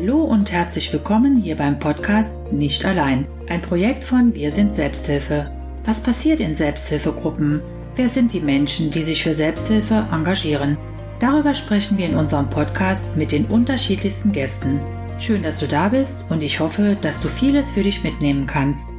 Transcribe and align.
Hallo 0.00 0.24
und 0.24 0.50
herzlich 0.50 0.90
willkommen 0.94 1.36
hier 1.36 1.56
beim 1.56 1.78
Podcast 1.78 2.34
Nicht 2.50 2.86
allein, 2.86 3.28
ein 3.50 3.60
Projekt 3.60 4.02
von 4.02 4.34
Wir 4.34 4.50
sind 4.50 4.72
Selbsthilfe. 4.72 5.50
Was 5.84 6.00
passiert 6.00 6.40
in 6.40 6.54
Selbsthilfegruppen? 6.54 7.60
Wer 7.96 8.08
sind 8.08 8.32
die 8.32 8.40
Menschen, 8.40 8.90
die 8.90 9.02
sich 9.02 9.22
für 9.22 9.34
Selbsthilfe 9.34 10.08
engagieren? 10.10 10.78
Darüber 11.18 11.52
sprechen 11.52 11.98
wir 11.98 12.06
in 12.06 12.16
unserem 12.16 12.48
Podcast 12.48 13.18
mit 13.18 13.30
den 13.30 13.44
unterschiedlichsten 13.44 14.32
Gästen. 14.32 14.80
Schön, 15.18 15.42
dass 15.42 15.58
du 15.60 15.68
da 15.68 15.90
bist 15.90 16.30
und 16.30 16.42
ich 16.42 16.60
hoffe, 16.60 16.96
dass 16.98 17.20
du 17.20 17.28
vieles 17.28 17.70
für 17.70 17.82
dich 17.82 18.02
mitnehmen 18.02 18.46
kannst. 18.46 18.94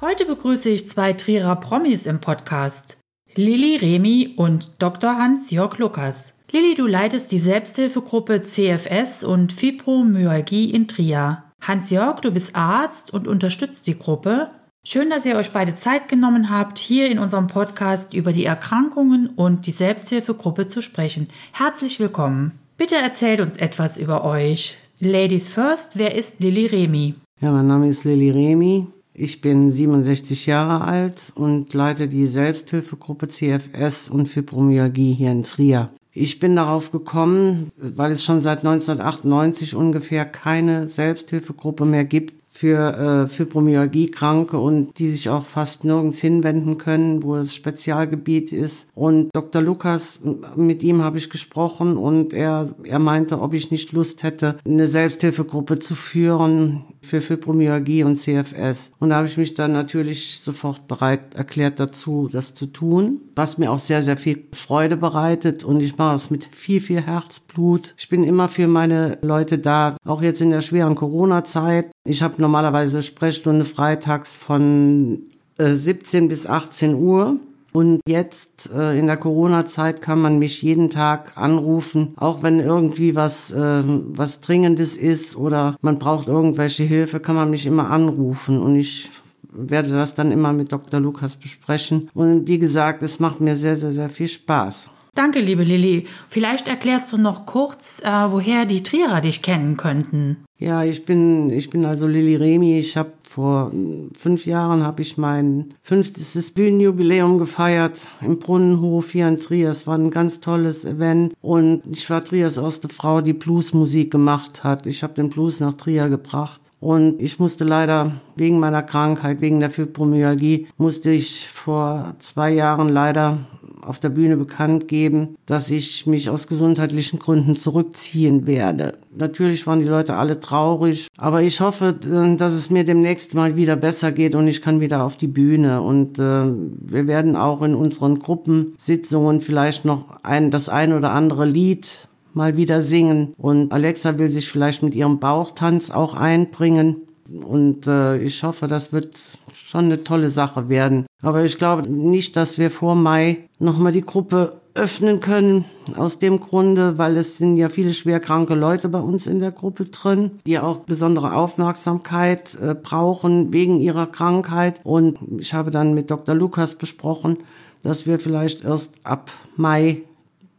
Heute 0.00 0.24
begrüße 0.24 0.68
ich 0.68 0.88
zwei 0.88 1.14
Trierer 1.14 1.56
Promis 1.56 2.06
im 2.06 2.20
Podcast. 2.20 2.98
Lilly 3.34 3.74
Remi 3.74 4.34
und 4.36 4.80
Dr. 4.80 5.16
Hans-Jörg 5.16 5.78
Lukas. 5.78 6.32
Lilly, 6.52 6.74
du 6.74 6.88
leitest 6.88 7.30
die 7.30 7.38
Selbsthilfegruppe 7.38 8.42
CFS 8.42 9.22
und 9.22 9.52
Fibromyalgie 9.52 10.72
in 10.72 10.88
Trier. 10.88 11.44
Hans-Jörg, 11.60 12.18
du 12.22 12.32
bist 12.32 12.56
Arzt 12.56 13.12
und 13.12 13.28
unterstützt 13.28 13.86
die 13.86 13.96
Gruppe. 13.96 14.50
Schön, 14.82 15.10
dass 15.10 15.24
ihr 15.24 15.36
euch 15.36 15.52
beide 15.52 15.76
Zeit 15.76 16.08
genommen 16.08 16.50
habt, 16.50 16.78
hier 16.78 17.08
in 17.08 17.20
unserem 17.20 17.46
Podcast 17.46 18.14
über 18.14 18.32
die 18.32 18.46
Erkrankungen 18.46 19.28
und 19.28 19.68
die 19.68 19.70
Selbsthilfegruppe 19.70 20.66
zu 20.66 20.82
sprechen. 20.82 21.28
Herzlich 21.52 22.00
willkommen. 22.00 22.58
Bitte 22.76 22.96
erzählt 22.96 23.38
uns 23.40 23.56
etwas 23.56 23.96
über 23.96 24.24
euch. 24.24 24.76
Ladies 24.98 25.48
first, 25.48 25.98
wer 25.98 26.16
ist 26.16 26.40
Lilly 26.40 26.66
Remi? 26.66 27.14
Ja, 27.40 27.52
mein 27.52 27.68
Name 27.68 27.86
ist 27.86 28.02
Lilly 28.02 28.30
Remi. 28.30 28.88
Ich 29.14 29.40
bin 29.40 29.70
67 29.70 30.46
Jahre 30.46 30.80
alt 30.84 31.32
und 31.36 31.72
leite 31.74 32.08
die 32.08 32.26
Selbsthilfegruppe 32.26 33.28
CFS 33.28 34.08
und 34.08 34.28
Fibromyalgie 34.28 35.12
hier 35.12 35.30
in 35.30 35.44
Trier. 35.44 35.90
Ich 36.12 36.40
bin 36.40 36.56
darauf 36.56 36.90
gekommen, 36.90 37.70
weil 37.76 38.10
es 38.10 38.24
schon 38.24 38.40
seit 38.40 38.58
1998 38.58 39.76
ungefähr 39.76 40.24
keine 40.24 40.88
Selbsthilfegruppe 40.88 41.84
mehr 41.84 42.04
gibt 42.04 42.39
für 42.52 43.26
äh, 43.26 43.28
Fibromyalgie-Kranke 43.28 44.58
und 44.58 44.98
die 44.98 45.10
sich 45.10 45.28
auch 45.28 45.46
fast 45.46 45.84
nirgends 45.84 46.18
hinwenden 46.18 46.78
können, 46.78 47.22
wo 47.22 47.36
es 47.36 47.54
Spezialgebiet 47.54 48.52
ist. 48.52 48.86
Und 48.94 49.30
Dr. 49.32 49.62
Lukas, 49.62 50.20
mit 50.56 50.82
ihm 50.82 51.02
habe 51.02 51.18
ich 51.18 51.30
gesprochen 51.30 51.96
und 51.96 52.32
er, 52.32 52.74
er 52.82 52.98
meinte, 52.98 53.40
ob 53.40 53.54
ich 53.54 53.70
nicht 53.70 53.92
Lust 53.92 54.24
hätte, 54.24 54.56
eine 54.66 54.88
Selbsthilfegruppe 54.88 55.78
zu 55.78 55.94
führen 55.94 56.84
für 57.02 57.20
Fibromyalgie 57.20 58.04
und 58.04 58.16
CFS. 58.16 58.90
Und 58.98 59.10
da 59.10 59.16
habe 59.16 59.26
ich 59.26 59.36
mich 59.36 59.54
dann 59.54 59.72
natürlich 59.72 60.40
sofort 60.40 60.86
bereit 60.88 61.34
erklärt 61.34 61.80
dazu, 61.80 62.28
das 62.30 62.54
zu 62.54 62.66
tun, 62.66 63.20
was 63.34 63.58
mir 63.58 63.70
auch 63.70 63.78
sehr, 63.78 64.02
sehr 64.02 64.16
viel 64.16 64.44
Freude 64.52 64.96
bereitet 64.96 65.64
und 65.64 65.80
ich 65.80 65.96
mache 65.96 66.16
es 66.16 66.30
mit 66.30 66.46
viel, 66.50 66.80
viel 66.80 67.00
Herzblut. 67.00 67.94
Ich 67.96 68.08
bin 68.08 68.24
immer 68.24 68.48
für 68.48 68.66
meine 68.66 69.18
Leute 69.22 69.58
da, 69.58 69.96
auch 70.04 70.20
jetzt 70.20 70.42
in 70.42 70.50
der 70.50 70.60
schweren 70.60 70.94
Corona-Zeit. 70.94 71.90
Ich 72.04 72.22
habe 72.22 72.40
normalerweise 72.40 73.02
Sprechstunde 73.02 73.64
freitags 73.64 74.34
von 74.34 75.24
äh, 75.58 75.74
17 75.74 76.28
bis 76.28 76.46
18 76.46 76.94
Uhr. 76.94 77.38
Und 77.72 78.00
jetzt 78.08 78.70
äh, 78.74 78.98
in 78.98 79.06
der 79.06 79.16
Corona-Zeit 79.16 80.02
kann 80.02 80.20
man 80.20 80.38
mich 80.40 80.60
jeden 80.62 80.90
Tag 80.90 81.36
anrufen, 81.36 82.14
auch 82.16 82.42
wenn 82.42 82.58
irgendwie 82.58 83.14
was, 83.14 83.52
äh, 83.52 83.82
was 83.84 84.40
Dringendes 84.40 84.96
ist 84.96 85.36
oder 85.36 85.76
man 85.80 86.00
braucht 86.00 86.26
irgendwelche 86.26 86.82
Hilfe, 86.82 87.20
kann 87.20 87.36
man 87.36 87.50
mich 87.50 87.66
immer 87.66 87.90
anrufen 87.90 88.60
und 88.60 88.74
ich 88.74 89.08
werde 89.52 89.90
das 89.90 90.14
dann 90.14 90.32
immer 90.32 90.52
mit 90.52 90.72
Dr. 90.72 90.98
Lukas 90.98 91.36
besprechen. 91.36 92.08
Und 92.12 92.48
wie 92.48 92.58
gesagt, 92.58 93.04
es 93.04 93.20
macht 93.20 93.40
mir 93.40 93.56
sehr, 93.56 93.76
sehr, 93.76 93.92
sehr 93.92 94.08
viel 94.08 94.28
Spaß. 94.28 94.86
Danke, 95.14 95.40
liebe 95.40 95.64
Lilly. 95.64 96.06
Vielleicht 96.28 96.68
erklärst 96.68 97.12
du 97.12 97.18
noch 97.18 97.46
kurz, 97.46 98.00
äh, 98.02 98.08
woher 98.08 98.64
die 98.64 98.82
Trierer 98.82 99.20
dich 99.20 99.42
kennen 99.42 99.76
könnten. 99.76 100.44
Ja, 100.58 100.84
ich 100.84 101.04
bin, 101.04 101.50
ich 101.50 101.70
bin 101.70 101.84
also 101.84 102.06
Lilly 102.06 102.36
Remi. 102.36 102.78
Ich 102.78 102.96
habe 102.96 103.12
vor 103.22 103.70
fünf 104.18 104.44
Jahren 104.44 104.84
habe 104.84 105.02
ich 105.02 105.16
mein 105.16 105.74
fünftes 105.82 106.50
Bühnenjubiläum 106.50 107.38
gefeiert 107.38 108.00
im 108.20 108.38
Brunnenhof 108.38 109.12
hier 109.12 109.28
in 109.28 109.38
Trier. 109.38 109.70
Es 109.70 109.86
war 109.86 109.96
ein 109.96 110.10
ganz 110.10 110.40
tolles 110.40 110.84
Event 110.84 111.34
und 111.40 111.82
ich 111.86 112.10
war 112.10 112.24
Triers 112.24 112.56
erste 112.56 112.88
Frau, 112.88 113.20
die 113.20 113.32
Bluesmusik 113.32 114.10
gemacht 114.10 114.64
hat. 114.64 114.86
Ich 114.86 115.02
habe 115.02 115.14
den 115.14 115.30
Blues 115.30 115.60
nach 115.60 115.74
Trier 115.74 116.08
gebracht. 116.08 116.60
Und 116.80 117.20
ich 117.20 117.38
musste 117.38 117.64
leider 117.64 118.20
wegen 118.36 118.58
meiner 118.58 118.82
Krankheit, 118.82 119.42
wegen 119.42 119.60
der 119.60 119.70
Fibromyalgie, 119.70 120.66
musste 120.78 121.10
ich 121.10 121.46
vor 121.48 122.16
zwei 122.20 122.50
Jahren 122.52 122.88
leider 122.88 123.46
auf 123.82 123.98
der 123.98 124.10
Bühne 124.10 124.36
bekannt 124.36 124.88
geben, 124.88 125.36
dass 125.46 125.70
ich 125.70 126.06
mich 126.06 126.30
aus 126.30 126.46
gesundheitlichen 126.46 127.18
Gründen 127.18 127.56
zurückziehen 127.56 128.46
werde. 128.46 128.98
Natürlich 129.16 129.66
waren 129.66 129.80
die 129.80 129.86
Leute 129.86 130.14
alle 130.14 130.40
traurig, 130.40 131.08
aber 131.16 131.42
ich 131.42 131.60
hoffe, 131.60 131.92
dass 131.92 132.52
es 132.52 132.70
mir 132.70 132.84
demnächst 132.84 133.34
mal 133.34 133.56
wieder 133.56 133.76
besser 133.76 134.12
geht 134.12 134.34
und 134.34 134.48
ich 134.48 134.62
kann 134.62 134.80
wieder 134.80 135.04
auf 135.04 135.16
die 135.16 135.26
Bühne. 135.26 135.82
Und 135.82 136.18
äh, 136.18 136.44
wir 136.44 137.06
werden 137.06 137.36
auch 137.36 137.62
in 137.62 137.74
unseren 137.74 138.18
Gruppensitzungen 138.18 139.40
vielleicht 139.40 139.84
noch 139.84 140.06
ein, 140.22 140.50
das 140.50 140.68
ein 140.68 140.92
oder 140.92 141.12
andere 141.12 141.44
Lied 141.44 141.88
mal 142.34 142.56
wieder 142.56 142.82
singen. 142.82 143.34
Und 143.36 143.72
Alexa 143.72 144.18
will 144.18 144.30
sich 144.30 144.48
vielleicht 144.48 144.82
mit 144.82 144.94
ihrem 144.94 145.18
Bauchtanz 145.18 145.90
auch 145.90 146.14
einbringen. 146.14 146.96
Und 147.28 147.86
äh, 147.86 148.18
ich 148.18 148.42
hoffe, 148.42 148.66
das 148.66 148.92
wird 148.92 149.20
schon 149.52 149.86
eine 149.86 150.02
tolle 150.02 150.30
Sache 150.30 150.68
werden. 150.68 151.06
Aber 151.22 151.44
ich 151.44 151.58
glaube 151.58 151.90
nicht, 151.90 152.36
dass 152.36 152.58
wir 152.58 152.70
vor 152.70 152.94
Mai 152.94 153.48
nochmal 153.58 153.92
die 153.92 154.00
Gruppe 154.00 154.60
öffnen 154.74 155.20
können. 155.20 155.64
Aus 155.96 156.18
dem 156.18 156.40
Grunde, 156.40 156.96
weil 156.96 157.16
es 157.16 157.36
sind 157.36 157.56
ja 157.56 157.68
viele 157.68 157.92
schwerkranke 157.92 158.54
Leute 158.54 158.88
bei 158.88 159.00
uns 159.00 159.26
in 159.26 159.40
der 159.40 159.52
Gruppe 159.52 159.86
drin, 159.86 160.38
die 160.46 160.58
auch 160.58 160.78
besondere 160.78 161.34
Aufmerksamkeit 161.34 162.56
äh, 162.60 162.74
brauchen 162.74 163.52
wegen 163.52 163.80
ihrer 163.80 164.06
Krankheit. 164.06 164.80
Und 164.84 165.18
ich 165.38 165.52
habe 165.52 165.70
dann 165.70 165.94
mit 165.94 166.10
Dr. 166.10 166.34
Lukas 166.34 166.76
besprochen, 166.76 167.38
dass 167.82 168.06
wir 168.06 168.18
vielleicht 168.18 168.64
erst 168.64 168.92
ab 169.04 169.30
Mai 169.56 170.02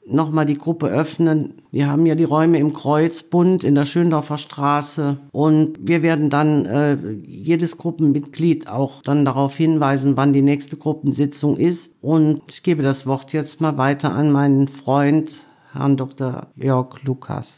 nochmal 0.07 0.45
die 0.45 0.57
Gruppe 0.57 0.88
öffnen. 0.88 1.62
Wir 1.72 1.88
haben 1.88 2.06
ja 2.06 2.16
die 2.16 2.23
Räume 2.23 2.57
im 2.59 2.73
Kreuzbund 2.73 3.63
in 3.63 3.75
der 3.75 3.85
Schöndorfer 3.85 4.38
Straße 4.38 5.17
und 5.31 5.78
wir 5.81 6.01
werden 6.01 6.29
dann 6.29 6.66
äh, 6.66 6.97
jedes 7.25 7.78
Gruppenmitglied 7.78 8.67
auch 8.67 9.01
dann 9.01 9.25
darauf 9.25 9.56
hinweisen, 9.56 10.17
wann 10.17 10.34
die 10.34 10.41
nächste 10.41 10.78
Gruppensitzung 10.78 11.57
ist. 11.57 11.94
Und 12.01 12.41
ich 12.50 12.63
gebe 12.63 12.84
das 12.84 13.06
Wort 13.06 13.34
jetzt 13.34 13.62
mal 13.62 13.78
weiter 13.78 14.13
an 14.13 14.31
meinen 14.31 14.67
Freund, 14.67 15.29
Herrn 15.72 15.97
Dr. 15.97 16.47
Jörg 16.56 17.01
Lukas. 17.03 17.50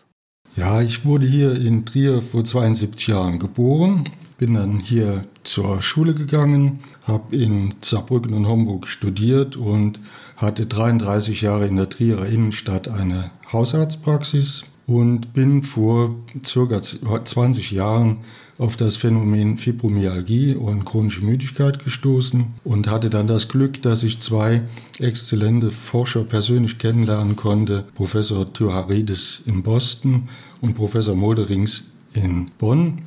Ja, 0.56 0.82
ich 0.82 1.04
wurde 1.04 1.26
hier 1.26 1.56
in 1.56 1.86
Trier 1.86 2.22
vor 2.22 2.44
72 2.44 3.08
Jahren 3.08 3.40
geboren, 3.40 4.04
bin 4.44 4.56
dann 4.56 4.80
hier 4.82 5.24
zur 5.46 5.82
Schule 5.82 6.14
gegangen, 6.14 6.82
habe 7.06 7.34
in 7.34 7.76
Saarbrücken 7.80 8.34
und 8.34 8.46
Homburg 8.46 8.90
studiert 8.90 9.56
und 9.56 10.02
hatte 10.36 10.66
33 10.66 11.44
Jahre 11.44 11.66
in 11.66 11.78
der 11.78 11.88
Trierer 11.88 12.26
Innenstadt 12.26 12.90
eine 12.90 13.32
Hausarztpraxis 13.54 14.66
und 14.86 15.32
bin 15.32 15.64
vor 15.64 16.16
circa 16.46 16.82
20 16.82 17.72
Jahren 17.72 18.18
auf 18.58 18.76
das 18.76 18.98
Phänomen 18.98 19.60
Fibromyalgie 19.60 20.56
und 20.56 20.84
chronische 20.84 21.24
Müdigkeit 21.24 21.82
gestoßen 21.82 22.48
und 22.66 22.90
hatte 22.90 23.10
dann 23.10 23.28
das 23.28 23.48
Glück, 23.48 23.82
dass 23.82 24.04
ich 24.04 24.20
zwei 24.20 24.64
exzellente 25.00 25.72
Forscher 25.72 26.26
persönlich 26.26 26.80
kennenlernen 26.80 27.38
konnte, 27.38 27.86
Professor 27.96 28.52
Thuaridis 28.52 29.42
in 29.46 29.64
Boston 29.64 30.28
und 30.60 30.74
Professor 30.74 31.16
Molderings 31.16 31.86
in 32.14 32.48
Bonn. 32.58 33.04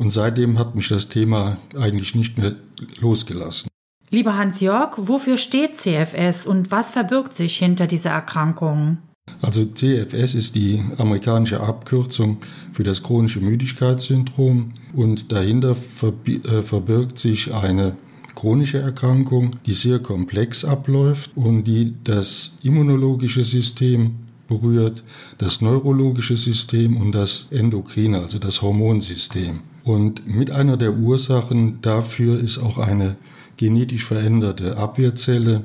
Und 0.00 0.08
seitdem 0.08 0.58
hat 0.58 0.74
mich 0.74 0.88
das 0.88 1.10
Thema 1.10 1.58
eigentlich 1.78 2.14
nicht 2.14 2.38
mehr 2.38 2.54
losgelassen. 3.00 3.68
Lieber 4.08 4.34
Hans-Jörg, 4.34 4.92
wofür 4.96 5.36
steht 5.36 5.76
CFS 5.76 6.46
und 6.46 6.70
was 6.70 6.90
verbirgt 6.90 7.34
sich 7.34 7.58
hinter 7.58 7.86
dieser 7.86 8.08
Erkrankung? 8.10 8.96
Also 9.42 9.66
CFS 9.66 10.34
ist 10.34 10.54
die 10.54 10.82
amerikanische 10.96 11.60
Abkürzung 11.60 12.38
für 12.72 12.82
das 12.82 13.02
chronische 13.02 13.40
Müdigkeitssyndrom 13.40 14.72
und 14.94 15.30
dahinter 15.32 15.76
äh, 16.02 16.62
verbirgt 16.62 17.18
sich 17.18 17.52
eine 17.52 17.94
chronische 18.34 18.78
Erkrankung, 18.78 19.56
die 19.66 19.74
sehr 19.74 19.98
komplex 19.98 20.64
abläuft 20.64 21.32
und 21.36 21.64
die 21.64 21.94
das 22.04 22.56
immunologische 22.62 23.44
System 23.44 24.16
berührt, 24.48 25.04
das 25.36 25.60
neurologische 25.60 26.38
System 26.38 26.96
und 26.96 27.12
das 27.12 27.48
endokrine, 27.50 28.20
also 28.20 28.38
das 28.38 28.62
Hormonsystem. 28.62 29.60
Und 29.84 30.26
mit 30.26 30.50
einer 30.50 30.76
der 30.76 30.94
Ursachen 30.94 31.80
dafür 31.82 32.40
ist 32.40 32.58
auch 32.58 32.78
eine 32.78 33.16
genetisch 33.56 34.04
veränderte 34.04 34.76
Abwehrzelle, 34.76 35.64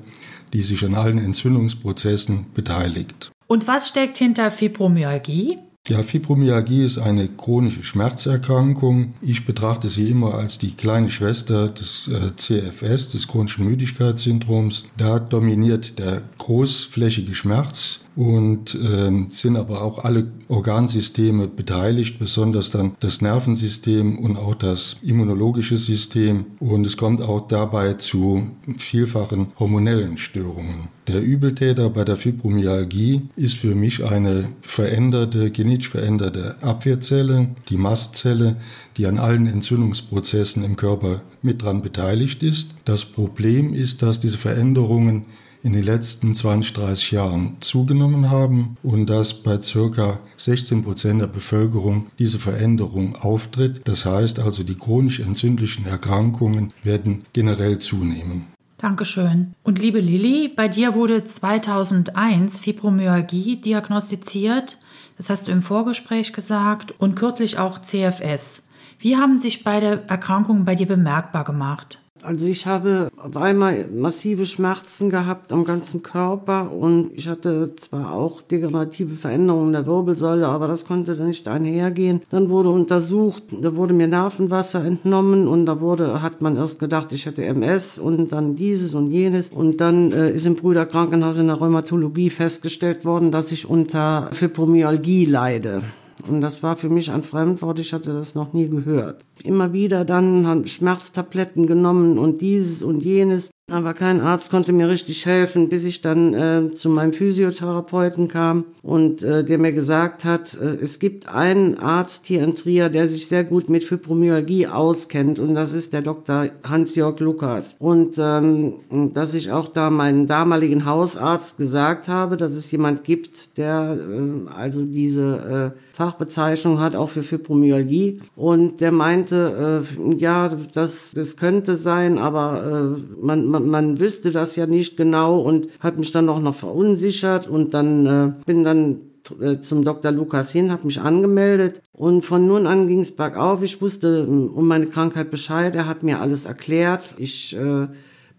die 0.54 0.62
sich 0.62 0.84
an 0.86 0.96
allen 0.96 1.18
Entzündungsprozessen 1.18 2.48
beteiligt. 2.54 3.32
Und 3.48 3.68
was 3.68 3.88
steckt 3.88 4.18
hinter 4.18 4.52
Fibromyalgie? 4.52 5.58
Ja, 5.88 6.02
Fibromyalgie 6.02 6.84
ist 6.84 6.98
eine 6.98 7.28
chronische 7.28 7.84
Schmerzerkrankung. 7.84 9.14
Ich 9.22 9.46
betrachte 9.46 9.88
sie 9.88 10.10
immer 10.10 10.34
als 10.34 10.58
die 10.58 10.72
kleine 10.72 11.10
Schwester 11.10 11.70
des 11.70 12.08
äh, 12.08 12.36
CFS, 12.36 13.10
des 13.10 13.28
chronischen 13.28 13.66
Müdigkeitssyndroms. 13.66 14.86
Da 14.98 15.20
dominiert 15.20 16.00
der 16.00 16.24
großflächige 16.40 17.36
Schmerz 17.36 18.00
und 18.16 18.76
ähm, 18.76 19.28
sind 19.30 19.58
aber 19.58 19.82
auch 19.82 20.00
alle 20.00 20.28
Organsysteme 20.48 21.48
beteiligt, 21.48 22.18
besonders 22.20 22.72
dann 22.72 22.96
das 23.00 23.22
Nervensystem 23.22 24.18
und 24.18 24.38
auch 24.38 24.56
das 24.56 24.98
immunologische 25.02 25.78
System. 25.78 26.46
Und 26.60 26.86
es 26.86 26.98
kommt 26.98 27.22
auch 27.22 27.48
dabei 27.48 27.94
zu 27.94 28.48
vielfachen 28.78 29.48
hormonellen 29.60 30.18
Störungen. 30.18 30.90
Der 31.08 31.22
Übeltäter 31.22 31.90
bei 31.90 32.04
der 32.04 32.18
Fibromyalgie 32.18 33.22
ist 33.36 33.56
für 33.56 33.76
mich 33.76 34.04
eine 34.04 34.50
veränderte, 34.62 35.52
genetisch 35.52 35.90
veränderte 35.90 36.56
Abwehrzelle, 36.62 37.50
die 37.70 37.78
Mastzelle, 37.78 38.56
die 38.98 39.06
an 39.06 39.20
allen 39.20 39.46
Entzündungsprozessen 39.46 40.64
im 40.64 40.78
Körper 40.78 41.22
mit 41.42 41.62
dran 41.62 41.82
beteiligt 41.82 42.42
ist. 42.42 42.70
Das 42.86 43.06
Problem 43.06 43.74
ist, 43.74 44.02
dass 44.02 44.20
diese 44.20 44.38
Veränderungen 44.38 45.26
in 45.66 45.74
den 45.74 45.84
letzten 45.84 46.36
20, 46.36 46.74
30 46.74 47.12
Jahren 47.12 47.58
zugenommen 47.60 48.30
haben 48.30 48.78
und 48.84 49.08
dass 49.08 49.34
bei 49.34 49.60
circa 49.60 50.20
16 50.38 50.84
Prozent 50.84 51.22
der 51.22 51.28
Bevölkerung 51.28 52.06
diese 52.20 52.38
Veränderung 52.38 53.16
auftritt. 53.16 53.82
Das 53.86 54.06
heißt 54.06 54.40
also, 54.40 54.64
die 54.64 54.76
chronisch 54.76 55.20
entzündlichen 55.20 55.88
Erkrankungen 55.88 56.72
werden 56.84 57.26
generell 57.34 57.80
zunehmen. 57.80 58.46
Dankeschön. 58.78 59.56
Und 59.64 59.80
liebe 59.80 60.00
Lilly, 60.00 60.50
bei 60.50 60.68
dir 60.68 60.94
wurde 60.94 61.26
2001 61.26 62.60
Fibromyalgie 62.60 63.56
diagnostiziert. 63.60 64.78
Das 65.18 65.32
hast 65.32 65.48
du 65.48 65.52
im 65.52 65.64
Vorgespräch 65.64 66.32
gesagt 66.32 66.94
und 67.00 67.16
kürzlich 67.16 67.58
auch 67.58 67.82
CFS. 67.82 68.62
Wie 69.00 69.18
haben 69.18 69.40
sich 69.40 69.64
beide 69.64 70.04
Erkrankungen 70.08 70.64
bei 70.64 70.76
dir 70.76 70.88
bemerkbar 70.88 71.44
gemacht? 71.44 72.02
Also 72.26 72.48
ich 72.48 72.66
habe 72.66 73.10
auf 73.18 73.38
einmal 73.38 73.86
massive 73.88 74.48
Schmerzen 74.48 75.12
gehabt 75.12 75.52
am 75.52 75.64
ganzen 75.64 76.02
Körper 76.02 76.72
und 76.72 77.12
ich 77.14 77.28
hatte 77.28 77.72
zwar 77.74 78.14
auch 78.14 78.42
degenerative 78.42 79.14
Veränderungen 79.14 79.74
der 79.74 79.86
Wirbelsäule, 79.86 80.48
aber 80.48 80.68
das 80.68 80.86
konnte 80.86 81.16
dann 81.16 81.28
nicht 81.28 81.48
einhergehen. 81.48 82.24
Dann 82.32 82.50
wurde 82.50 82.70
untersucht, 82.70 83.44
da 83.62 83.76
wurde 83.76 83.94
mir 83.94 84.08
Nervenwasser 84.08 84.84
entnommen 84.84 85.48
und 85.48 85.68
da 85.68 85.82
wurde, 85.82 86.24
hat 86.24 86.42
man 86.42 86.56
erst 86.56 86.80
gedacht, 86.80 87.12
ich 87.12 87.28
hätte 87.28 87.46
MS 87.46 88.00
und 88.00 88.32
dann 88.32 88.56
dieses 88.56 88.96
und 88.96 89.12
jenes 89.12 89.50
und 89.50 89.80
dann 89.80 90.12
äh, 90.12 90.32
ist 90.32 90.48
im 90.48 90.56
Brüderkrankenhaus 90.56 91.38
in 91.38 91.48
der 91.48 91.58
Rheumatologie 91.58 92.32
festgestellt 92.32 93.06
worden, 93.06 93.32
dass 93.32 93.52
ich 93.52 93.70
unter 93.70 94.30
Fibromyalgie 94.32 95.26
leide. 95.26 95.84
Und 96.28 96.42
das 96.42 96.64
war 96.64 96.76
für 96.76 96.90
mich 96.90 97.12
ein 97.12 97.24
Fremdwort, 97.24 97.80
ich 97.80 97.94
hatte 97.94 98.14
das 98.14 98.36
noch 98.36 98.54
nie 98.54 98.68
gehört. 98.68 99.24
Immer 99.44 99.74
wieder 99.74 100.06
dann 100.06 100.66
Schmerztabletten 100.68 101.68
genommen 101.68 102.18
und 102.18 102.42
dieses 102.42 102.82
und 102.82 103.04
jenes. 103.04 103.50
Aber 103.72 103.96
kein 103.96 104.22
Arzt 104.22 104.52
konnte 104.52 104.74
mir 104.74 104.88
richtig 104.88 105.26
helfen, 105.26 105.70
bis 105.70 105.86
ich 105.86 106.04
dann 106.04 106.36
äh, 106.36 106.76
zu 106.76 106.88
meinem 106.88 107.14
Physiotherapeuten 107.14 108.28
kam 108.28 108.66
und 108.84 109.24
äh, 109.24 109.44
der 109.44 109.58
mir 109.58 109.72
gesagt 109.72 110.24
hat, 110.24 110.54
äh, 110.54 110.76
es 110.84 111.00
gibt 111.00 111.28
einen 111.28 111.76
Arzt 111.80 112.28
hier 112.28 112.44
in 112.44 112.56
Trier, 112.56 112.90
der 112.90 113.08
sich 113.08 113.28
sehr 113.28 113.44
gut 113.44 113.68
mit 113.68 113.84
Fibromyalgie 113.84 114.68
auskennt 114.68 115.40
und 115.40 115.56
das 115.56 115.74
ist 115.74 115.94
der 115.94 116.04
Dr. 116.04 116.50
Hans-Jörg 116.64 117.20
Lukas. 117.20 117.76
Und 117.80 118.20
ähm, 118.20 118.82
dass 119.16 119.34
ich 119.34 119.52
auch 119.52 119.70
da 119.70 119.90
meinen 119.90 120.28
damaligen 120.28 120.86
Hausarzt 120.86 121.58
gesagt 121.58 122.08
habe, 122.08 122.38
dass 122.38 122.52
es 122.52 122.70
jemand 122.70 123.04
gibt, 123.04 123.58
der 123.58 123.98
äh, 123.98 124.48
also 124.56 124.86
diese 124.86 125.74
äh, 125.76 125.80
Fachbezeichnung 125.96 126.80
hat, 126.80 126.96
auch 126.96 127.10
für 127.10 127.24
Fibromyalgie. 127.24 128.20
Und 128.36 128.82
der 128.82 128.92
meinte, 128.92 129.86
äh, 129.90 130.16
ja, 130.16 130.50
das, 130.74 131.14
das 131.16 131.38
könnte 131.38 131.78
sein, 131.78 132.18
aber 132.18 132.98
äh, 133.00 133.26
man, 133.26 133.48
man, 133.60 134.00
wüsste 134.00 134.32
das 134.32 134.56
ja 134.56 134.66
nicht 134.66 134.98
genau 134.98 135.40
und 135.40 135.68
hat 135.80 135.98
mich 135.98 136.12
dann 136.12 136.30
auch 136.30 136.40
noch 136.40 136.56
verunsichert 136.56 137.48
und 137.48 137.74
dann 137.74 138.06
äh, 138.06 138.32
bin 138.46 138.64
dann 138.64 139.00
äh, 139.40 139.60
zum 139.62 139.84
Dr. 139.84 140.12
Lukas 140.12 140.52
hin, 140.52 140.72
habe 140.72 140.86
mich 140.86 141.00
angemeldet 141.00 141.82
und 141.94 142.24
von 142.24 142.48
nun 142.48 142.68
an 142.68 142.88
ging 142.88 143.02
es 143.02 143.16
bergauf. 143.16 143.64
Ich 143.64 143.82
wusste 143.82 144.26
ähm, 144.28 144.52
um 144.54 144.68
meine 144.68 144.88
Krankheit 144.88 145.32
Bescheid, 145.32 145.76
er 145.76 145.88
hat 145.88 146.04
mir 146.04 146.22
alles 146.22 146.46
erklärt. 146.46 147.16
Ich 147.18 147.56
äh, 147.56 147.88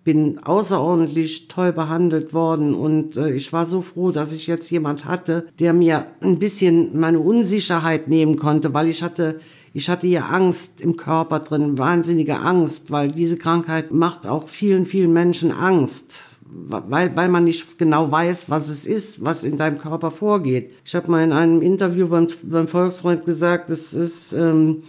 bin 0.04 0.38
außerordentlich 0.38 1.48
toll 1.48 1.72
behandelt 1.72 2.32
worden 2.32 2.74
und 2.74 3.16
äh, 3.16 3.32
ich 3.32 3.52
war 3.52 3.66
so 3.66 3.80
froh, 3.80 4.12
dass 4.12 4.32
ich 4.32 4.46
jetzt 4.46 4.70
jemand 4.70 5.04
hatte, 5.04 5.48
der 5.58 5.72
mir 5.72 6.06
ein 6.20 6.38
bisschen 6.38 6.96
meine 6.98 7.18
Unsicherheit 7.18 8.06
nehmen 8.06 8.36
konnte, 8.36 8.72
weil 8.72 8.88
ich 8.88 9.02
hatte 9.02 9.40
ich 9.76 9.90
hatte 9.90 10.06
hier 10.06 10.24
Angst 10.24 10.80
im 10.80 10.96
Körper 10.96 11.38
drin, 11.38 11.76
wahnsinnige 11.76 12.38
Angst, 12.38 12.90
weil 12.90 13.12
diese 13.12 13.36
Krankheit 13.36 13.92
macht 13.92 14.26
auch 14.26 14.48
vielen, 14.48 14.86
vielen 14.86 15.12
Menschen 15.12 15.52
Angst, 15.52 16.18
weil, 16.40 17.14
weil 17.14 17.28
man 17.28 17.44
nicht 17.44 17.76
genau 17.76 18.10
weiß, 18.10 18.48
was 18.48 18.70
es 18.70 18.86
ist, 18.86 19.22
was 19.22 19.44
in 19.44 19.58
deinem 19.58 19.76
Körper 19.76 20.10
vorgeht. 20.10 20.72
Ich 20.82 20.94
habe 20.94 21.10
mal 21.10 21.22
in 21.22 21.34
einem 21.34 21.60
Interview 21.60 22.08
beim, 22.08 22.28
beim 22.44 22.68
Volksfreund 22.68 23.26
gesagt, 23.26 23.68
es 23.68 23.92
ist 23.92 24.32
ähm, 24.32 24.82
äh, 24.82 24.86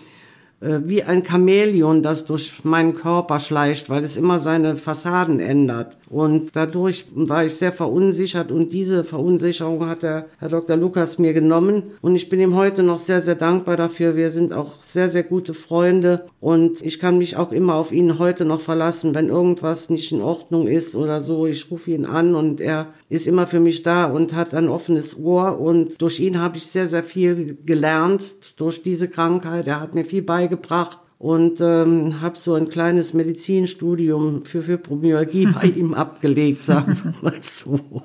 wie 0.60 1.04
ein 1.04 1.24
Chamäleon, 1.24 2.02
das 2.02 2.26
durch 2.26 2.64
meinen 2.64 2.96
Körper 2.96 3.40
schleicht, 3.40 3.90
weil 3.90 4.04
es 4.04 4.18
immer 4.18 4.40
seine 4.40 4.76
Fassaden 4.76 5.40
ändert. 5.40 5.98
Und 6.10 6.56
dadurch 6.56 7.06
war 7.14 7.46
ich 7.46 7.56
sehr 7.56 7.72
verunsichert 7.72 8.52
und 8.52 8.72
diese 8.74 9.04
Verunsicherung 9.04 9.86
hat 9.86 10.04
der 10.04 10.26
Herr 10.40 10.50
Dr. 10.50 10.78
Lukas 10.78 11.20
mir 11.20 11.34
genommen. 11.34 11.84
Und 12.02 12.16
ich 12.16 12.30
bin 12.30 12.40
ihm 12.40 12.56
heute 12.56 12.82
noch 12.82 12.98
sehr, 12.98 13.22
sehr 13.22 13.36
dankbar 13.36 13.78
dafür. 13.78 14.16
Wir 14.16 14.32
sind 14.32 14.52
auch 14.52 14.82
sehr, 14.82 15.10
sehr 15.10 15.24
gute 15.24 15.54
Freunde 15.54 16.26
und 16.40 16.82
ich 16.82 17.00
kann 17.00 17.20
mich 17.20 17.38
auch 17.38 17.52
immer 17.52 17.76
auf 17.76 17.92
ihn 17.92 18.18
heute 18.18 18.46
noch 18.46 18.62
verlassen, 18.62 19.14
wenn 19.14 19.28
irgendwas 19.28 19.90
nicht 19.90 20.12
in 20.12 20.22
Ordnung 20.22 20.68
ist 20.68 20.96
oder 20.96 21.22
so. 21.22 21.46
Ich 21.46 21.70
rufe 21.70 21.92
ihn 21.92 22.06
an 22.06 22.34
und 22.34 22.62
er 22.62 22.88
ist 23.10 23.28
immer 23.28 23.46
für 23.46 23.60
mich 23.60 23.84
da 23.84 24.06
und 24.06 24.34
hat 24.34 24.56
ein 24.56 24.70
offenes 24.70 25.20
Ohr 25.20 25.60
und 25.60 26.02
durch 26.02 26.20
ihn 26.20 26.40
habe 26.40 26.58
ich 26.58 26.66
sehr, 26.66 26.88
sehr 26.88 27.04
viel 27.04 27.58
gelernt 27.66 28.24
durch 28.56 28.82
diese 28.82 29.08
Krankheit. 29.08 29.68
Er 29.68 29.82
hat 29.82 29.94
mir 29.94 30.06
viel 30.06 30.24
beigebracht 30.24 30.47
beigebracht 30.48 31.00
und 31.20 31.60
ähm, 31.62 32.22
habe 32.22 32.38
so 32.38 32.54
ein 32.54 32.70
kleines 32.70 33.14
Medizinstudium 33.14 34.46
für 34.46 34.62
Fibromyalgie 34.62 35.48
bei 35.48 35.68
ihm 35.76 35.94
abgelegt, 35.94 36.64
sagen 36.64 36.98
wir 37.04 37.32
mal 37.32 37.42
so. 37.42 38.04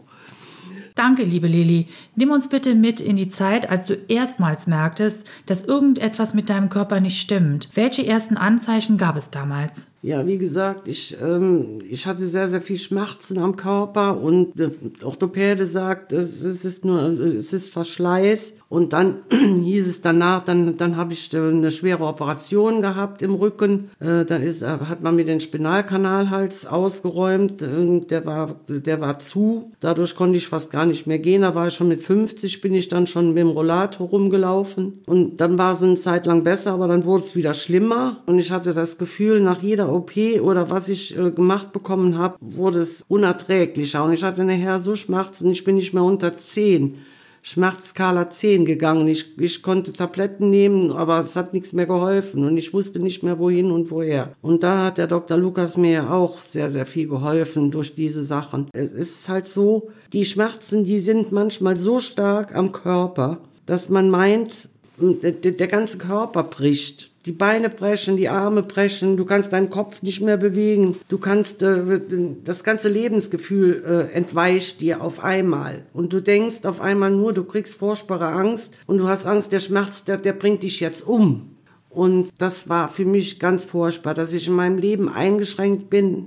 Danke, 0.95 1.23
liebe 1.23 1.47
Lili. 1.47 1.89
Nimm 2.17 2.31
uns 2.31 2.51
bitte 2.51 2.75
mit 2.75 3.01
in 3.01 3.17
die 3.17 3.31
Zeit, 3.31 3.71
als 3.71 3.87
du 3.87 3.95
erstmals 4.09 4.67
merktest, 4.67 5.27
dass 5.47 5.65
irgendetwas 5.65 6.35
mit 6.35 6.51
deinem 6.51 6.69
Körper 6.69 7.01
nicht 7.01 7.19
stimmt. 7.19 7.71
Welche 7.75 8.07
ersten 8.07 8.37
Anzeichen 8.37 8.99
gab 8.99 9.17
es 9.17 9.31
damals? 9.31 9.87
Ja, 10.03 10.27
wie 10.27 10.37
gesagt, 10.37 10.89
ich, 10.89 11.17
ähm, 11.23 11.79
ich 11.89 12.07
hatte 12.07 12.29
sehr, 12.29 12.49
sehr 12.49 12.61
viel 12.61 12.77
Schmerzen 12.77 13.39
am 13.39 13.57
Körper 13.57 14.21
und 14.21 14.59
der 14.59 14.73
Orthopäde 15.03 15.67
sagt, 15.67 16.13
es, 16.13 16.43
es 16.43 16.65
ist 16.65 16.85
nur, 16.85 17.01
es 17.01 17.53
ist 17.53 17.71
Verschleiß. 17.71 18.53
Und 18.73 18.95
dann 18.95 19.17
hieß 19.31 19.87
es 19.87 20.01
danach, 20.01 20.45
dann, 20.45 20.79
dann 20.79 20.97
habe 20.97 21.13
ich 21.13 21.37
eine 21.37 21.71
schwere 21.71 22.05
Operation 22.07 22.81
gehabt 22.81 23.21
im 23.21 23.35
Rücken. 23.35 23.91
Äh, 24.01 24.25
dann 24.25 24.43
ist, 24.43 24.63
hat 24.63 25.03
man 25.03 25.15
mir 25.15 25.27
den 25.27 25.41
Spinalkanalhals 25.41 26.65
ausgeräumt. 26.65 27.61
Äh, 27.61 28.01
der 28.07 28.25
war, 28.25 28.57
der 28.69 28.99
war 29.03 29.19
zu. 29.19 29.73
Dadurch 29.81 30.17
konnte 30.17 30.39
ich 30.39 30.49
fast 30.49 30.71
gar 30.71 30.87
nicht 30.87 31.07
mehr 31.07 31.19
gehen. 31.19 31.43
Da 31.43 31.55
war 31.55 31.69
ich 31.69 31.75
schon 31.75 31.89
mit 31.89 32.03
50, 32.03 32.63
bin 32.63 32.73
ich 32.73 32.89
dann 32.89 33.07
schon 33.07 33.35
mit 33.35 33.43
dem 33.43 33.51
Rollator 33.51 34.09
rumgelaufen. 34.09 35.03
Und 35.05 35.43
dann 35.43 35.59
war 35.59 35.75
es 35.75 35.83
eine 35.83 35.97
Zeit 35.97 36.25
lang 36.25 36.43
besser, 36.43 36.73
aber 36.73 36.89
dann 36.89 37.05
wurde 37.05 37.25
es 37.25 37.37
wieder 37.37 37.53
schlimmer. 37.53 38.23
Und 38.25 38.39
ich 38.39 38.53
hatte 38.53 38.73
das 38.73 38.97
Gefühl, 38.97 39.41
nach 39.41 39.61
jeder 39.61 39.93
OP 39.93 40.13
oder 40.41 40.71
was 40.71 40.89
ich 40.89 41.15
äh, 41.19 41.31
gemacht 41.31 41.73
bekommen 41.73 42.17
habe, 42.17 42.37
wurde 42.41 42.79
es 42.79 43.05
unerträglicher. 43.07 44.03
Und 44.03 44.15
ich 44.15 44.25
hatte 44.25 44.45
nachher 44.45 44.81
so 44.81 44.95
Schmerzen, 44.95 45.51
ich 45.51 45.63
bin 45.63 45.75
nicht 45.75 45.93
mehr 45.93 46.05
unter 46.05 46.39
10. 46.39 46.97
Schmerzskala 47.43 48.31
10 48.31 48.65
gegangen. 48.65 49.09
Ich, 49.09 49.39
ich 49.39 49.63
konnte 49.63 49.93
Tabletten 49.93 50.49
nehmen, 50.49 50.93
aber 50.93 51.23
es 51.25 51.37
hat 51.37 51.53
nichts 51.53 51.73
mehr 51.73 51.87
geholfen 51.87 52.45
und 52.45 52.57
ich 52.57 52.73
wusste 52.73 53.01
nicht 53.01 53.23
mehr 53.23 53.39
wohin 53.39 53.71
und 53.71 53.91
woher. 53.91 54.33
Und 54.41 54.63
da 54.63 54.87
hat 54.87 54.99
der 54.99 55.09
Dr. 55.09 55.37
Lukas 55.37 55.77
mir 55.77 56.13
auch 56.13 56.41
sehr, 56.41 56.71
sehr 56.71 56.87
viel 56.87 57.09
geholfen 57.09 57.71
durch 57.71 57.95
diese 57.95 58.23
Sachen. 58.23 58.69
Es 58.73 58.93
ist 58.93 59.29
halt 59.29 59.49
so, 59.49 59.91
die 60.13 60.25
Schmerzen, 60.25 60.85
die 60.85 61.01
sind 61.01 61.33
manchmal 61.33 61.77
so 61.77 62.01
stark 62.01 62.55
am 62.55 62.73
Körper, 62.73 63.39
dass 63.67 63.89
man 63.89 64.09
meint, 64.09 64.69
der, 64.99 65.33
der 65.33 65.69
ganze 65.69 65.99
Körper 65.99 66.45
bricht 66.45 67.12
die 67.25 67.33
Beine 67.33 67.69
brechen, 67.69 68.17
die 68.17 68.29
Arme 68.29 68.63
brechen, 68.63 69.17
du 69.17 69.25
kannst 69.25 69.53
deinen 69.53 69.71
Kopf 69.71 70.03
nicht 70.03 70.21
mehr 70.21 70.37
bewegen, 70.37 70.97
du 71.09 71.19
kannst, 71.19 71.63
äh, 71.63 72.01
das 72.45 72.65
ganze 72.65 72.89
Lebensgefühl 72.89 73.85
äh, 73.85 74.13
entweicht 74.13 74.81
dir 74.81 75.01
auf 75.01 75.23
einmal. 75.23 75.87
Und 75.93 76.13
du 76.13 76.21
denkst 76.21 76.65
auf 76.65 76.81
einmal 76.81 77.11
nur, 77.11 77.33
du 77.33 77.45
kriegst 77.45 77.79
furchtbare 77.79 78.29
Angst 78.29 78.75
und 78.87 78.99
du 78.99 79.09
hast 79.09 79.27
Angst, 79.27 79.53
der 79.53 79.61
Schmerz, 79.61 80.05
der, 80.05 80.19
der 80.19 80.33
bringt 80.33 80.63
dich 80.63 80.81
jetzt 80.81 81.07
um. 81.07 81.57
Und 81.89 82.31
das 82.39 82.69
war 82.69 82.89
für 82.89 83.05
mich 83.05 83.39
ganz 83.39 83.65
furchtbar, 83.65 84.15
dass 84.15 84.33
ich 84.33 84.49
in 84.49 84.55
meinem 84.55 84.79
Leben 84.79 85.09
eingeschränkt 85.09 85.91
bin, 85.91 86.27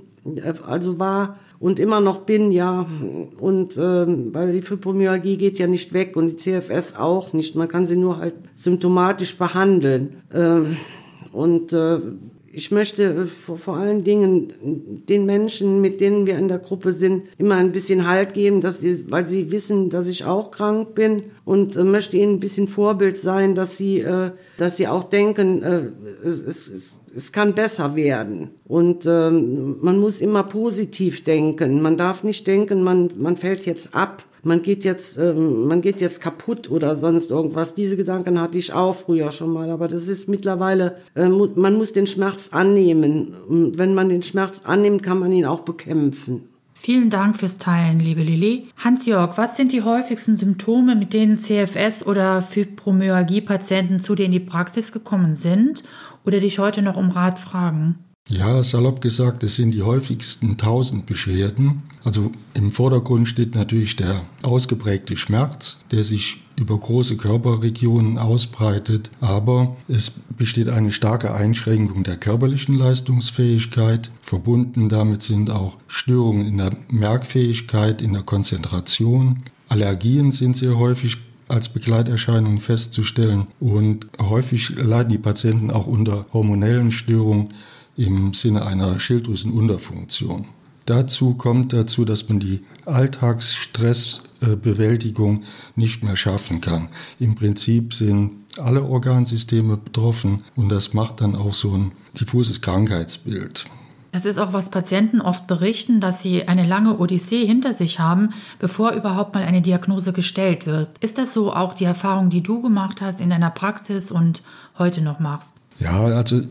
also 0.66 0.98
war 0.98 1.38
und 1.58 1.78
immer 1.78 2.00
noch 2.00 2.20
bin, 2.20 2.50
ja. 2.50 2.86
Und 3.38 3.76
ähm, 3.76 4.34
weil 4.34 4.52
die 4.52 4.62
Fibromyalgie 4.62 5.36
geht 5.36 5.58
ja 5.58 5.66
nicht 5.66 5.92
weg 5.92 6.16
und 6.16 6.28
die 6.28 6.36
CFS 6.36 6.94
auch 6.96 7.32
nicht. 7.32 7.54
Man 7.54 7.68
kann 7.68 7.86
sie 7.86 7.96
nur 7.96 8.18
halt 8.18 8.34
symptomatisch 8.54 9.36
behandeln. 9.38 10.22
Ähm, 10.34 10.76
und 11.32 11.72
äh, 11.72 12.00
ich 12.56 12.70
möchte 12.70 13.02
äh, 13.02 13.26
vor, 13.26 13.76
allen 13.76 14.02
Dingen 14.02 15.04
den 15.06 15.26
Menschen, 15.26 15.82
mit 15.82 16.00
denen 16.00 16.24
wir 16.24 16.38
in 16.38 16.48
der 16.48 16.58
Gruppe 16.58 16.94
sind, 16.94 17.24
immer 17.36 17.56
ein 17.56 17.70
bisschen 17.70 18.08
Halt 18.08 18.32
geben, 18.32 18.62
dass 18.62 18.80
die, 18.80 19.10
weil 19.10 19.26
sie 19.26 19.50
wissen, 19.50 19.90
dass 19.90 20.08
ich 20.08 20.24
auch 20.24 20.50
krank 20.52 20.94
bin 20.94 21.24
und 21.44 21.76
äh, 21.76 21.84
möchte 21.84 22.16
ihnen 22.16 22.36
ein 22.36 22.40
bisschen 22.40 22.66
Vorbild 22.66 23.18
sein, 23.18 23.54
dass 23.54 23.76
sie, 23.76 24.00
äh, 24.00 24.30
dass 24.56 24.78
sie 24.78 24.88
auch 24.88 25.04
denken, 25.04 25.62
es, 26.24 26.46
es, 26.46 27.00
es 27.14 27.30
kann 27.30 27.54
besser 27.54 27.94
werden. 27.94 28.52
Und 28.64 29.04
ähm, 29.04 29.76
man 29.82 29.98
muss 29.98 30.22
immer 30.22 30.44
positiv 30.44 31.24
denken. 31.24 31.82
Man 31.82 31.98
darf 31.98 32.24
nicht 32.24 32.46
denken, 32.46 32.82
man, 32.82 33.10
man 33.18 33.36
fällt 33.36 33.66
jetzt 33.66 33.94
ab 33.94 34.24
man 34.46 34.62
geht 34.62 34.84
jetzt, 34.84 35.18
ähm, 35.18 35.66
man 35.66 35.82
geht 35.82 36.00
jetzt 36.00 36.20
kaputt 36.20 36.70
oder 36.70 36.96
sonst 36.96 37.30
irgendwas. 37.30 37.74
Diese 37.74 37.96
Gedanken 37.96 38.40
hatte 38.40 38.56
ich 38.56 38.72
auch 38.72 38.94
früher 38.94 39.32
schon 39.32 39.52
mal, 39.52 39.70
aber 39.70 39.88
das 39.88 40.08
ist 40.08 40.28
mittlerweile, 40.28 40.96
äh, 41.14 41.28
man 41.28 41.74
muss 41.74 41.92
den 41.92 42.06
Schmerz 42.06 42.48
annehmen. 42.52 43.34
Und 43.48 43.76
wenn 43.76 43.94
man 43.94 44.08
den 44.08 44.22
Schmerz 44.22 44.62
annimmt, 44.64 45.02
kann 45.02 45.18
man 45.18 45.32
ihn 45.32 45.44
auch 45.44 45.60
bekämpfen. 45.60 46.48
Vielen 46.74 47.10
Dank 47.10 47.38
fürs 47.38 47.58
Teilen, 47.58 47.98
liebe 47.98 48.22
Lilly. 48.22 48.68
Hans-Jörg, 48.76 49.36
was 49.36 49.56
sind 49.56 49.72
die 49.72 49.82
häufigsten 49.82 50.36
Symptome, 50.36 50.94
mit 50.94 51.14
denen 51.14 51.38
CFS- 51.38 52.04
oder 52.04 52.42
Fibromyalgie-Patienten 52.42 53.98
zu 53.98 54.14
dir 54.14 54.26
in 54.26 54.32
die 54.32 54.40
Praxis 54.40 54.92
gekommen 54.92 55.36
sind 55.36 55.82
oder 56.24 56.38
dich 56.38 56.58
heute 56.58 56.82
noch 56.82 56.96
um 56.96 57.10
Rat 57.10 57.38
fragen? 57.38 57.96
Ja, 58.28 58.60
salopp 58.64 59.00
gesagt, 59.00 59.44
es 59.44 59.54
sind 59.54 59.70
die 59.70 59.82
häufigsten 59.82 60.56
tausend 60.56 61.06
Beschwerden. 61.06 61.82
Also 62.02 62.32
im 62.54 62.72
Vordergrund 62.72 63.28
steht 63.28 63.54
natürlich 63.54 63.94
der 63.94 64.22
ausgeprägte 64.42 65.16
Schmerz, 65.16 65.78
der 65.92 66.02
sich 66.02 66.42
über 66.56 66.76
große 66.76 67.16
Körperregionen 67.16 68.18
ausbreitet, 68.18 69.10
aber 69.20 69.76
es 69.86 70.10
besteht 70.10 70.68
eine 70.68 70.90
starke 70.90 71.34
Einschränkung 71.34 72.02
der 72.02 72.16
körperlichen 72.16 72.76
Leistungsfähigkeit. 72.76 74.10
Verbunden 74.22 74.88
damit 74.88 75.22
sind 75.22 75.50
auch 75.50 75.76
Störungen 75.86 76.46
in 76.46 76.58
der 76.58 76.72
Merkfähigkeit, 76.88 78.02
in 78.02 78.12
der 78.12 78.22
Konzentration. 78.22 79.42
Allergien 79.68 80.32
sind 80.32 80.56
sehr 80.56 80.78
häufig 80.78 81.18
als 81.48 81.68
Begleiterscheinung 81.68 82.58
festzustellen 82.58 83.46
und 83.60 84.08
häufig 84.20 84.70
leiden 84.70 85.12
die 85.12 85.18
Patienten 85.18 85.70
auch 85.70 85.86
unter 85.86 86.26
hormonellen 86.32 86.90
Störungen 86.90 87.50
im 87.96 88.34
Sinne 88.34 88.66
einer 88.66 89.00
Schilddrüsenunterfunktion. 89.00 90.46
Dazu 90.86 91.34
kommt 91.34 91.72
dazu, 91.72 92.04
dass 92.04 92.28
man 92.28 92.38
die 92.38 92.60
Alltagsstressbewältigung 92.84 95.42
nicht 95.74 96.04
mehr 96.04 96.14
schaffen 96.16 96.60
kann. 96.60 96.90
Im 97.18 97.34
Prinzip 97.34 97.92
sind 97.92 98.30
alle 98.56 98.84
Organsysteme 98.84 99.76
betroffen 99.76 100.44
und 100.54 100.68
das 100.68 100.94
macht 100.94 101.20
dann 101.20 101.34
auch 101.34 101.54
so 101.54 101.76
ein 101.76 101.90
diffuses 102.18 102.60
Krankheitsbild. 102.60 103.66
Das 104.12 104.24
ist 104.24 104.38
auch, 104.38 104.52
was 104.54 104.70
Patienten 104.70 105.20
oft 105.20 105.46
berichten, 105.46 106.00
dass 106.00 106.22
sie 106.22 106.48
eine 106.48 106.66
lange 106.66 106.98
Odyssee 106.98 107.44
hinter 107.44 107.74
sich 107.74 107.98
haben, 107.98 108.30
bevor 108.58 108.92
überhaupt 108.92 109.34
mal 109.34 109.42
eine 109.42 109.60
Diagnose 109.60 110.14
gestellt 110.14 110.64
wird. 110.66 110.88
Ist 111.00 111.18
das 111.18 111.34
so 111.34 111.52
auch 111.52 111.74
die 111.74 111.84
Erfahrung, 111.84 112.30
die 112.30 112.42
du 112.42 112.62
gemacht 112.62 113.02
hast 113.02 113.20
in 113.20 113.28
deiner 113.28 113.50
Praxis 113.50 114.10
und 114.10 114.42
heute 114.78 115.02
noch 115.02 115.18
machst? 115.18 115.52
Ja, 115.80 116.04
also 116.06 116.42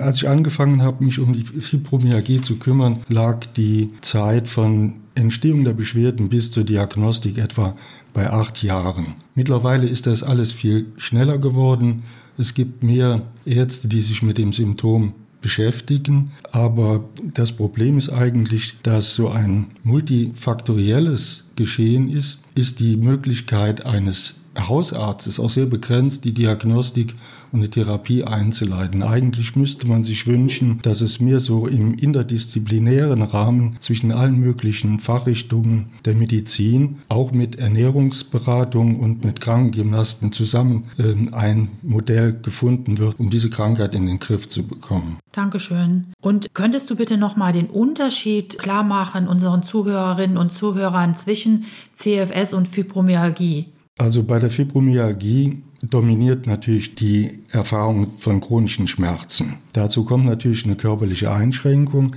als 0.00 0.18
ich 0.18 0.28
angefangen 0.28 0.82
habe, 0.82 1.04
mich 1.04 1.18
um 1.18 1.32
die 1.32 1.44
Fibromyalgie 1.44 2.40
zu 2.40 2.56
kümmern, 2.56 3.04
lag 3.08 3.46
die 3.46 3.90
Zeit 4.00 4.48
von 4.48 4.94
Entstehung 5.14 5.64
der 5.64 5.72
Beschwerden 5.72 6.28
bis 6.28 6.50
zur 6.50 6.64
Diagnostik 6.64 7.38
etwa 7.38 7.76
bei 8.14 8.30
acht 8.30 8.62
Jahren. 8.62 9.14
Mittlerweile 9.34 9.86
ist 9.86 10.06
das 10.06 10.22
alles 10.22 10.52
viel 10.52 10.86
schneller 10.96 11.38
geworden. 11.38 12.04
Es 12.38 12.54
gibt 12.54 12.82
mehr 12.82 13.22
Ärzte, 13.44 13.88
die 13.88 14.00
sich 14.00 14.22
mit 14.22 14.38
dem 14.38 14.52
Symptom 14.52 15.14
beschäftigen. 15.40 16.32
Aber 16.52 17.04
das 17.34 17.52
Problem 17.52 17.98
ist 17.98 18.10
eigentlich, 18.10 18.76
dass 18.82 19.14
so 19.14 19.28
ein 19.28 19.66
multifaktorielles 19.82 21.44
Geschehen 21.56 22.10
ist, 22.10 22.38
ist 22.54 22.80
die 22.80 22.96
Möglichkeit 22.96 23.84
eines 23.84 24.36
Hausarztes 24.58 25.38
auch 25.38 25.50
sehr 25.50 25.66
begrenzt, 25.66 26.24
die 26.24 26.32
Diagnostik 26.32 27.14
und 27.52 27.62
die 27.62 27.68
Therapie 27.68 28.24
einzuleiten. 28.24 29.02
Eigentlich 29.02 29.56
müsste 29.56 29.86
man 29.86 30.04
sich 30.04 30.26
wünschen, 30.26 30.80
dass 30.82 31.00
es 31.00 31.20
mehr 31.20 31.40
so 31.40 31.66
im 31.66 31.94
interdisziplinären 31.94 33.22
Rahmen 33.22 33.76
zwischen 33.80 34.12
allen 34.12 34.38
möglichen 34.38 34.98
Fachrichtungen 34.98 35.90
der 36.04 36.14
Medizin, 36.14 36.98
auch 37.08 37.32
mit 37.32 37.56
Ernährungsberatung 37.56 39.00
und 39.00 39.24
mit 39.24 39.40
Krankengymnasten 39.40 40.32
zusammen 40.32 40.90
äh, 40.98 41.14
ein 41.32 41.68
Modell 41.82 42.38
gefunden 42.40 42.98
wird, 42.98 43.18
um 43.18 43.30
diese 43.30 43.50
Krankheit 43.50 43.94
in 43.94 44.06
den 44.06 44.20
Griff 44.20 44.48
zu 44.48 44.66
bekommen. 44.66 45.18
Dankeschön. 45.32 46.06
Und 46.20 46.54
könntest 46.54 46.90
du 46.90 46.96
bitte 46.96 47.16
nochmal 47.16 47.52
den 47.52 47.66
Unterschied 47.66 48.58
klar 48.58 48.82
machen 48.82 49.28
unseren 49.28 49.62
Zuhörerinnen 49.62 50.36
und 50.36 50.52
Zuhörern 50.52 51.16
zwischen 51.16 51.66
CFS 51.96 52.54
und 52.54 52.68
Fibromyalgie? 52.68 53.66
Also 54.00 54.22
bei 54.22 54.38
der 54.38 54.48
Fibromyalgie 54.48 55.58
dominiert 55.82 56.46
natürlich 56.46 56.94
die 56.94 57.40
Erfahrung 57.50 58.12
von 58.18 58.40
chronischen 58.40 58.86
Schmerzen. 58.86 59.58
Dazu 59.74 60.06
kommt 60.06 60.24
natürlich 60.24 60.64
eine 60.64 60.76
körperliche 60.76 61.30
Einschränkung. 61.30 62.16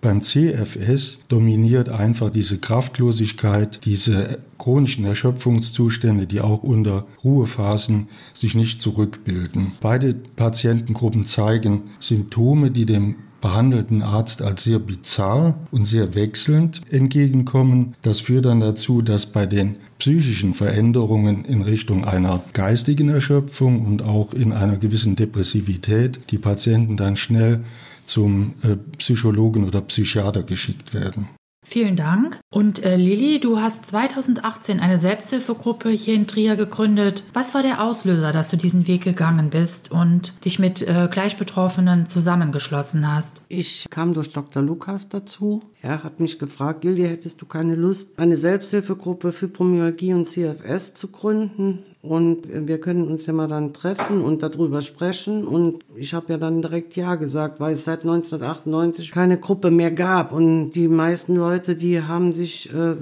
Beim 0.00 0.22
CFS 0.22 1.18
dominiert 1.26 1.88
einfach 1.88 2.30
diese 2.30 2.58
Kraftlosigkeit, 2.58 3.84
diese 3.84 4.38
chronischen 4.58 5.06
Erschöpfungszustände, 5.06 6.28
die 6.28 6.40
auch 6.40 6.62
unter 6.62 7.04
Ruhephasen 7.24 8.06
sich 8.32 8.54
nicht 8.54 8.80
zurückbilden. 8.80 9.72
Beide 9.80 10.14
Patientengruppen 10.14 11.26
zeigen 11.26 11.90
Symptome, 11.98 12.70
die 12.70 12.86
dem 12.86 13.16
behandelten 13.44 14.00
Arzt 14.00 14.40
als 14.40 14.62
sehr 14.62 14.78
bizarr 14.78 15.58
und 15.70 15.84
sehr 15.84 16.14
wechselnd 16.14 16.80
entgegenkommen. 16.90 17.94
Das 18.00 18.20
führt 18.20 18.46
dann 18.46 18.60
dazu, 18.60 19.02
dass 19.02 19.26
bei 19.26 19.44
den 19.44 19.76
psychischen 19.98 20.54
Veränderungen 20.54 21.44
in 21.44 21.60
Richtung 21.60 22.06
einer 22.06 22.42
geistigen 22.54 23.10
Erschöpfung 23.10 23.84
und 23.84 24.00
auch 24.00 24.32
in 24.32 24.54
einer 24.54 24.78
gewissen 24.78 25.14
Depressivität 25.14 26.20
die 26.30 26.38
Patienten 26.38 26.96
dann 26.96 27.18
schnell 27.18 27.64
zum 28.06 28.54
äh, 28.62 28.76
Psychologen 28.96 29.64
oder 29.64 29.82
Psychiater 29.82 30.42
geschickt 30.42 30.94
werden. 30.94 31.28
Vielen 31.64 31.96
Dank. 31.96 32.38
Und 32.50 32.84
äh, 32.84 32.96
Lilly, 32.96 33.40
du 33.40 33.60
hast 33.60 33.86
2018 33.86 34.80
eine 34.80 34.98
Selbsthilfegruppe 34.98 35.90
hier 35.90 36.14
in 36.14 36.26
Trier 36.26 36.56
gegründet. 36.56 37.24
Was 37.32 37.54
war 37.54 37.62
der 37.62 37.82
Auslöser, 37.82 38.32
dass 38.32 38.50
du 38.50 38.56
diesen 38.56 38.86
Weg 38.86 39.02
gegangen 39.02 39.50
bist 39.50 39.90
und 39.90 40.44
dich 40.44 40.58
mit 40.58 40.82
äh, 40.82 41.08
Gleichbetroffenen 41.10 42.06
zusammengeschlossen 42.06 43.12
hast? 43.12 43.42
Ich 43.48 43.86
kam 43.90 44.14
durch 44.14 44.32
Dr. 44.32 44.62
Lukas 44.62 45.08
dazu. 45.08 45.62
Er 45.80 46.02
hat 46.02 46.20
mich 46.20 46.38
gefragt, 46.38 46.84
Lilly, 46.84 47.08
hättest 47.08 47.40
du 47.42 47.46
keine 47.46 47.74
Lust, 47.74 48.18
eine 48.18 48.36
Selbsthilfegruppe 48.36 49.32
für 49.32 49.48
Fibromyalgie 49.48 50.14
und 50.14 50.26
CFS 50.26 50.94
zu 50.94 51.08
gründen? 51.08 51.84
Und 52.04 52.42
wir 52.52 52.78
können 52.80 53.08
uns 53.08 53.24
ja 53.24 53.32
mal 53.32 53.48
dann 53.48 53.72
treffen 53.72 54.22
und 54.22 54.42
darüber 54.42 54.82
sprechen. 54.82 55.46
Und 55.46 55.82
ich 55.96 56.12
habe 56.12 56.34
ja 56.34 56.38
dann 56.38 56.60
direkt 56.60 56.96
Ja 56.96 57.14
gesagt, 57.14 57.60
weil 57.60 57.74
es 57.74 57.84
seit 57.84 58.02
1998 58.02 59.10
keine 59.10 59.38
Gruppe 59.38 59.70
mehr 59.70 59.90
gab. 59.90 60.32
Und 60.32 60.72
die 60.72 60.88
meisten 60.88 61.34
Leute, 61.34 61.76
die 61.76 62.02
haben 62.02 62.34
sich, 62.34 62.70
äh, 62.74 62.94